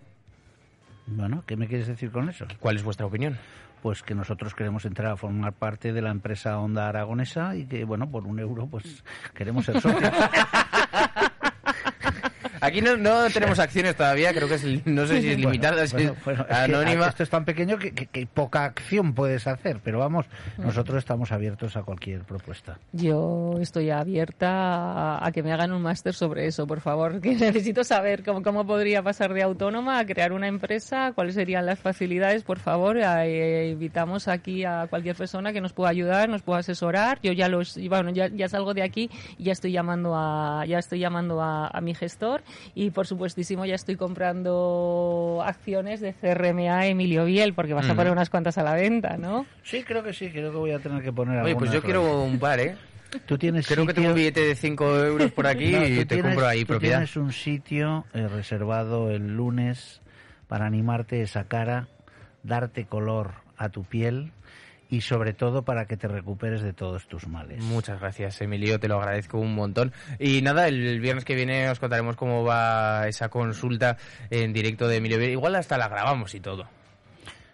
Bueno, 1.06 1.44
¿qué 1.46 1.58
me 1.58 1.68
quieres 1.68 1.86
decir 1.86 2.10
con 2.12 2.28
eso? 2.28 2.48
¿Cuál 2.60 2.78
es 2.78 2.84
vuestra 2.84 3.06
opinión? 3.06 3.38
Pues 3.84 4.02
que 4.02 4.16
nosotros 4.16 4.56
queremos 4.56 4.84
entrar 4.86 5.12
a 5.12 5.16
formar 5.18 5.54
parte 5.54 5.94
de 5.94 6.02
la 6.02 6.10
empresa 6.10 6.58
Onda 6.58 6.90
Aragonesa 6.90 7.56
y 7.56 7.68
que, 7.68 7.86
bueno, 7.86 8.10
por 8.10 8.26
un 8.26 8.40
euro, 8.40 8.66
pues 8.66 9.04
queremos 9.36 9.64
ser 9.66 9.80
socios. 9.80 10.12
Aquí 12.62 12.82
no, 12.82 12.98
no 12.98 13.30
tenemos 13.34 13.60
acciones 13.60 13.96
todavía, 13.96 14.34
creo 14.34 14.48
que 14.48 14.56
es, 14.56 14.86
no 14.86 15.06
sé 15.06 15.22
si 15.22 15.30
es 15.30 15.36
Bueno, 15.36 15.50
limitada, 15.52 15.86
bueno, 15.92 16.16
es 16.16 16.48
que 16.48 16.54
anónima. 16.54 17.08
esto 17.08 17.24
es 17.24 17.30
tan 17.30 17.46
pequeño 17.46 17.78
que, 17.78 17.92
que- 17.92 18.08
que 18.08 18.26
poca 18.26 18.66
acción 18.66 19.14
puedes 19.14 19.48
hacer, 19.48 19.80
pero 19.84 20.00
vamos, 20.00 20.26
nosotros 20.58 20.98
estamos 21.00 21.32
abiertos 21.32 21.76
a 21.78 21.84
cualquier 21.84 22.22
propuesta. 22.24 22.78
Yo 22.94 23.54
estoy 23.60 23.90
abierta 23.90 24.48
a, 25.18 25.28
a 25.28 25.32
que 25.32 25.44
me 25.44 25.52
hagan 25.52 25.72
un 25.72 25.82
máster 25.82 26.14
sobre 26.14 26.48
eso, 26.48 26.66
por 26.68 26.80
favor, 26.82 27.20
que 27.22 27.36
necesito 27.36 27.84
saber 27.84 28.24
cómo, 28.24 28.42
cómo 28.44 28.66
podría 28.66 29.02
pasar 29.04 29.34
de 29.34 29.44
autónoma 29.44 30.00
a 30.00 30.06
crear 30.06 30.32
una 30.32 30.48
empresa, 30.48 31.12
cuáles 31.14 31.36
serían 31.36 31.66
las 31.66 31.80
facilidades, 31.80 32.44
por 32.44 32.60
favor. 32.60 32.98
eh, 32.98 33.70
invitamos 33.72 34.28
aquí 34.28 34.64
a 34.66 34.88
cualquier 34.90 35.16
persona 35.16 35.54
que 35.54 35.62
nos 35.62 35.74
pueda 35.74 35.90
ayudar, 35.90 36.30
nos 36.30 36.42
pueda 36.42 36.60
asesorar. 36.60 37.20
Yo 37.22 37.32
ya 37.34 37.48
los, 37.50 37.78
y 37.78 37.88
bueno, 37.88 38.12
ya, 38.12 38.28
ya 38.30 38.48
salgo 38.50 38.74
de 38.74 38.84
aquí 38.84 39.10
y 39.38 39.44
ya 39.46 39.52
estoy 39.52 39.72
llamando 39.72 40.14
a, 40.16 40.66
ya 40.66 40.80
estoy 40.80 41.00
llamando 41.00 41.42
a, 41.42 41.68
a 41.68 41.82
mi 41.82 41.94
gestor 41.94 42.42
y 42.76 42.92
por 42.92 43.08
supuestísimo 43.08 43.66
ya 43.66 43.76
estoy 43.76 43.96
comprando 43.96 45.42
acciones 45.46 46.00
de 46.00 46.14
CRMA 46.14 46.88
Emilio 46.88 47.26
Biel 47.26 47.54
porque 47.54 47.74
vas 47.74 47.90
a 47.90 47.96
poner 47.96 48.12
unas 48.12 48.30
cuantas 48.30 48.58
a 48.58 48.64
la 48.64 48.74
venta, 48.74 49.18
¿no? 49.18 49.46
Sí, 49.64 49.84
creo 49.84 50.04
que 50.04 50.14
sí, 50.14 50.30
creo 50.30 50.52
que 50.52 50.58
voy 50.58 50.72
a 50.72 50.80
tener 50.80 51.04
que 51.04 51.12
poner 51.14 51.42
Oye, 51.44 51.56
pues 51.56 51.72
yo 51.72 51.82
quiero 51.82 52.24
un 52.24 52.40
par, 52.40 52.60
¿eh? 52.60 52.76
Tú 53.26 53.38
tienes 53.38 53.66
Creo 53.68 53.86
que 53.86 53.94
tengo 53.94 54.10
sitio- 54.10 54.12
un 54.12 54.16
billete 54.16 54.42
de 54.42 54.56
5 54.56 54.98
euros 55.06 55.32
por 55.32 55.48
aquí 55.48 55.72
No, 55.72 55.86
y 55.88 55.96
te 55.98 56.06
tienes- 56.06 56.24
compro 56.26 56.46
ahí 56.48 56.62
tú 56.62 56.68
propiedad. 56.74 56.98
Tienes 56.98 57.16
un 57.16 57.32
sitio 57.32 58.06
eh, 58.14 58.28
reservado 58.28 59.10
el 59.12 59.36
lunes 59.36 60.02
para 60.48 60.66
animarte 60.66 61.22
esa 61.22 61.46
cara, 61.46 61.88
darte 62.44 62.86
color 62.86 63.32
a 63.58 63.70
tu 63.70 63.84
piel 63.86 64.32
y 64.90 65.02
sobre 65.02 65.34
todo 65.34 65.64
para 65.64 65.86
que 65.86 65.98
te 65.98 66.08
recuperes 66.08 66.62
de 66.62 66.74
todos 66.74 67.08
tus 67.08 67.28
males. 67.28 67.64
Muchas 67.64 68.00
gracias, 68.00 68.42
Emilio, 68.42 68.80
te 68.80 68.88
lo 68.88 69.00
agradezco 69.00 69.38
un 69.38 69.56
montón. 69.56 69.94
Y 70.20 70.42
nada, 70.42 70.68
el 70.68 71.00
viernes 71.00 71.26
que 71.26 71.36
viene 71.36 71.70
os 71.70 71.80
contaremos 71.80 72.16
cómo 72.16 72.44
va 72.44 73.08
esa 73.08 73.30
consulta 73.30 73.98
en 74.30 74.54
directo 74.54 74.88
de 74.88 74.98
Emilio. 74.98 75.22
Igual 75.22 75.56
hasta 75.56 75.78
la 75.78 75.88
grabamos 75.88 76.34
y 76.36 76.40
todo. 76.40 76.77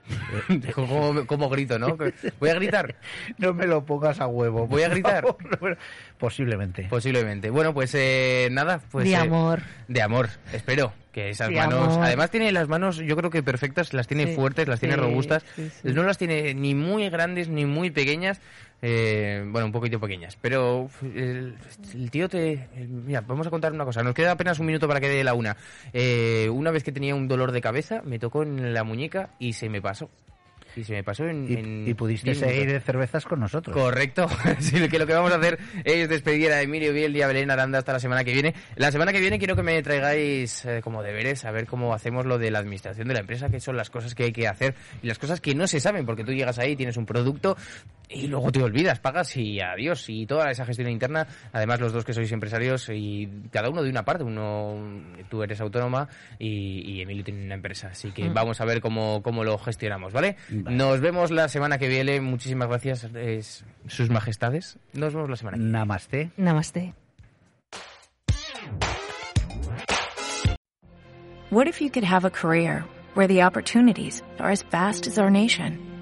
como, 0.76 1.26
como 1.26 1.50
grito, 1.50 1.80
¿no? 1.80 1.98
Voy 2.40 2.50
a 2.50 2.56
gritar. 2.56 2.96
No 3.38 3.54
me 3.54 3.68
lo 3.68 3.86
pongas 3.86 4.20
a 4.20 4.28
huevo. 4.28 4.68
¿Voy 4.68 4.84
a 4.84 4.90
gritar? 4.90 5.24
favor. 5.52 5.78
Posiblemente. 6.18 6.84
Posiblemente. 6.90 7.50
Bueno, 7.50 7.74
pues 7.74 7.94
eh, 7.96 8.50
nada. 8.52 8.80
Pues, 8.92 9.06
de 9.06 9.12
eh, 9.12 9.16
amor. 9.16 9.62
de 9.88 10.02
amor, 10.02 10.30
espero. 10.52 10.94
Que 11.12 11.30
esas 11.30 11.50
De 11.50 11.56
manos. 11.56 11.94
amor. 11.94 12.06
Además, 12.06 12.32
tiene 12.32 12.52
las 12.52 12.68
manos, 12.68 12.98
yo 12.98 13.16
creo 13.16 13.30
que 13.30 13.44
perfectas, 13.44 13.94
las 13.94 14.08
tiene 14.08 14.28
Sí, 14.28 14.36
fuertes, 14.36 14.68
las 14.68 14.80
tiene 14.80 14.96
sí, 14.96 15.02
robustas. 15.02 15.46
sí, 15.56 15.70
sí. 15.70 15.94
No 15.94 16.02
las 16.04 16.18
tiene 16.18 16.56
ni 16.56 16.74
muy 16.74 17.08
grandes 17.10 17.50
ni 17.50 17.66
muy 17.66 17.92
pequeñas. 17.92 18.42
Eh, 18.86 19.42
bueno, 19.48 19.66
un 19.68 19.72
poquito 19.72 19.98
pequeñas. 20.00 20.38
Pero 20.42 20.90
el, 21.02 21.56
el 21.94 22.12
tío 22.12 22.28
te. 22.28 22.68
el- 22.76 22.90
mira, 22.90 23.22
vamos 23.22 23.48
a 23.48 23.50
contar 23.50 23.72
una 23.72 23.86
cosa. 23.86 24.04
Nos 24.04 24.14
queda 24.14 24.32
apenas 24.32 24.60
un 24.60 24.66
minuto 24.66 24.88
para 24.90 25.00
que 25.00 25.08
dé 25.08 25.24
la 25.24 25.34
una. 25.34 25.56
Eh, 25.94 26.50
una 26.52 26.70
vez 26.70 26.84
que 26.84 26.92
tenía 26.92 27.16
un 27.16 27.28
dolor 27.30 27.54
de 27.54 27.62
cabeza, 27.62 28.02
me 28.04 28.20
tocó 28.20 28.44
en 28.44 28.74
la 28.74 28.84
muñeca 28.84 29.30
y 29.40 29.54
se 29.54 29.70
me 29.70 29.82
pasó. 29.82 30.10
Y 30.76 30.84
se 30.84 30.94
me 30.94 31.04
pasó 31.04 31.26
en. 31.28 31.46
Y, 31.48 31.54
en 31.54 31.88
y 31.88 31.94
pudiste 31.94 32.32
10 32.32 32.38
minutos. 32.40 32.56
seguir 32.58 32.74
de 32.74 32.80
cervezas 32.80 33.26
con 33.26 33.40
nosotros. 33.40 33.78
Correcto. 33.78 34.26
Así 34.44 34.90
que 34.90 34.98
lo 34.98 35.06
que 35.06 35.14
vamos 35.14 35.32
a 35.32 35.36
hacer 35.36 35.60
es 35.84 36.10
despedir 36.10 36.52
a 36.52 36.64
Emilio 36.64 36.92
Biel 36.92 37.16
y 37.16 37.22
a 37.22 37.28
Belén 37.28 37.52
Aranda 37.52 37.78
hasta 37.78 37.94
la 37.94 38.00
semana 38.00 38.24
que 38.24 38.34
viene. 38.34 38.56
La 38.76 38.92
semana 38.92 39.14
que 39.14 39.20
viene 39.20 39.38
quiero 39.38 39.56
que 39.56 39.62
me 39.62 39.80
traigáis 39.84 40.66
eh, 40.66 40.82
como 40.84 41.04
deberes 41.04 41.46
a 41.46 41.52
ver 41.52 41.68
cómo 41.68 41.94
hacemos 41.94 42.26
lo 42.26 42.40
de 42.40 42.50
la 42.50 42.58
administración 42.58 43.08
de 43.08 43.14
la 43.14 43.20
empresa, 43.20 43.50
qué 43.50 43.60
son 43.60 43.78
las 43.78 43.92
cosas 43.92 44.16
que 44.16 44.24
hay 44.24 44.32
que 44.34 44.48
hacer 44.48 44.74
y 45.04 45.08
las 45.08 45.20
cosas 45.20 45.40
que 45.42 45.54
no 45.54 45.68
se 45.68 45.80
saben, 45.80 46.08
porque 46.08 46.24
tú 46.24 46.34
llegas 46.34 46.58
ahí, 46.58 46.76
tienes 46.76 46.98
un 46.98 47.06
producto 47.06 47.56
y 48.14 48.28
luego 48.28 48.52
te 48.52 48.62
olvidas, 48.62 49.00
pagas 49.00 49.36
y 49.38 49.60
adiós. 49.60 50.10
Y 50.10 50.26
toda 50.26 50.52
esa 50.52 50.66
gestión 50.66 50.90
interna, 50.90 51.28
además 51.52 51.80
los 51.80 51.94
dos 51.94 52.06
que 52.06 52.14
sois 52.14 52.32
empresarios 52.32 52.90
y 52.90 53.28
cada 53.52 53.70
uno 53.70 53.82
de 53.84 53.90
una 53.90 54.04
parte, 54.06 54.24
uno 54.24 54.78
tú 55.30 55.44
eres 55.44 55.60
autónoma 55.62 56.08
y, 56.40 56.82
y 56.92 57.02
Emilio 57.02 57.24
tiene 57.24 57.46
una 57.46 57.56
empresa. 57.56 57.88
Así 57.92 58.12
que 58.12 58.30
Mm. 58.30 58.34
vamos 58.34 58.62
a 58.62 58.66
ver 58.66 58.82
cómo, 58.82 59.22
cómo 59.24 59.44
lo 59.44 59.58
gestionamos, 59.58 60.14
¿vale? 60.14 60.38
Vale. 60.50 60.76
Nos 60.78 61.00
vemos 61.02 61.32
la 61.32 61.48
semana 61.48 61.78
que 61.78 61.88
viene. 61.88 62.22
Muchísimas 62.22 62.68
gracias, 62.70 63.04
es- 63.16 63.66
sus 63.88 64.10
majestades. 64.10 64.78
Nos 64.94 65.14
vemos 65.14 65.30
la 65.30 65.36
semana 65.36 65.58
que 65.58 65.64
viene. 65.64 65.78
Namaste. 65.78 66.32
Namaste. 66.38 66.94
What 71.50 71.68
if 71.68 71.82
you 71.82 71.90
could 71.92 72.04
have 72.04 72.26
a 72.26 72.32
career 72.32 72.84
where 73.14 73.28
the 73.28 73.44
opportunities 73.44 74.24
are 74.40 74.50
as 74.52 74.64
vast 74.72 75.06
as 75.06 75.20
our 75.20 75.30
nation, 75.30 75.78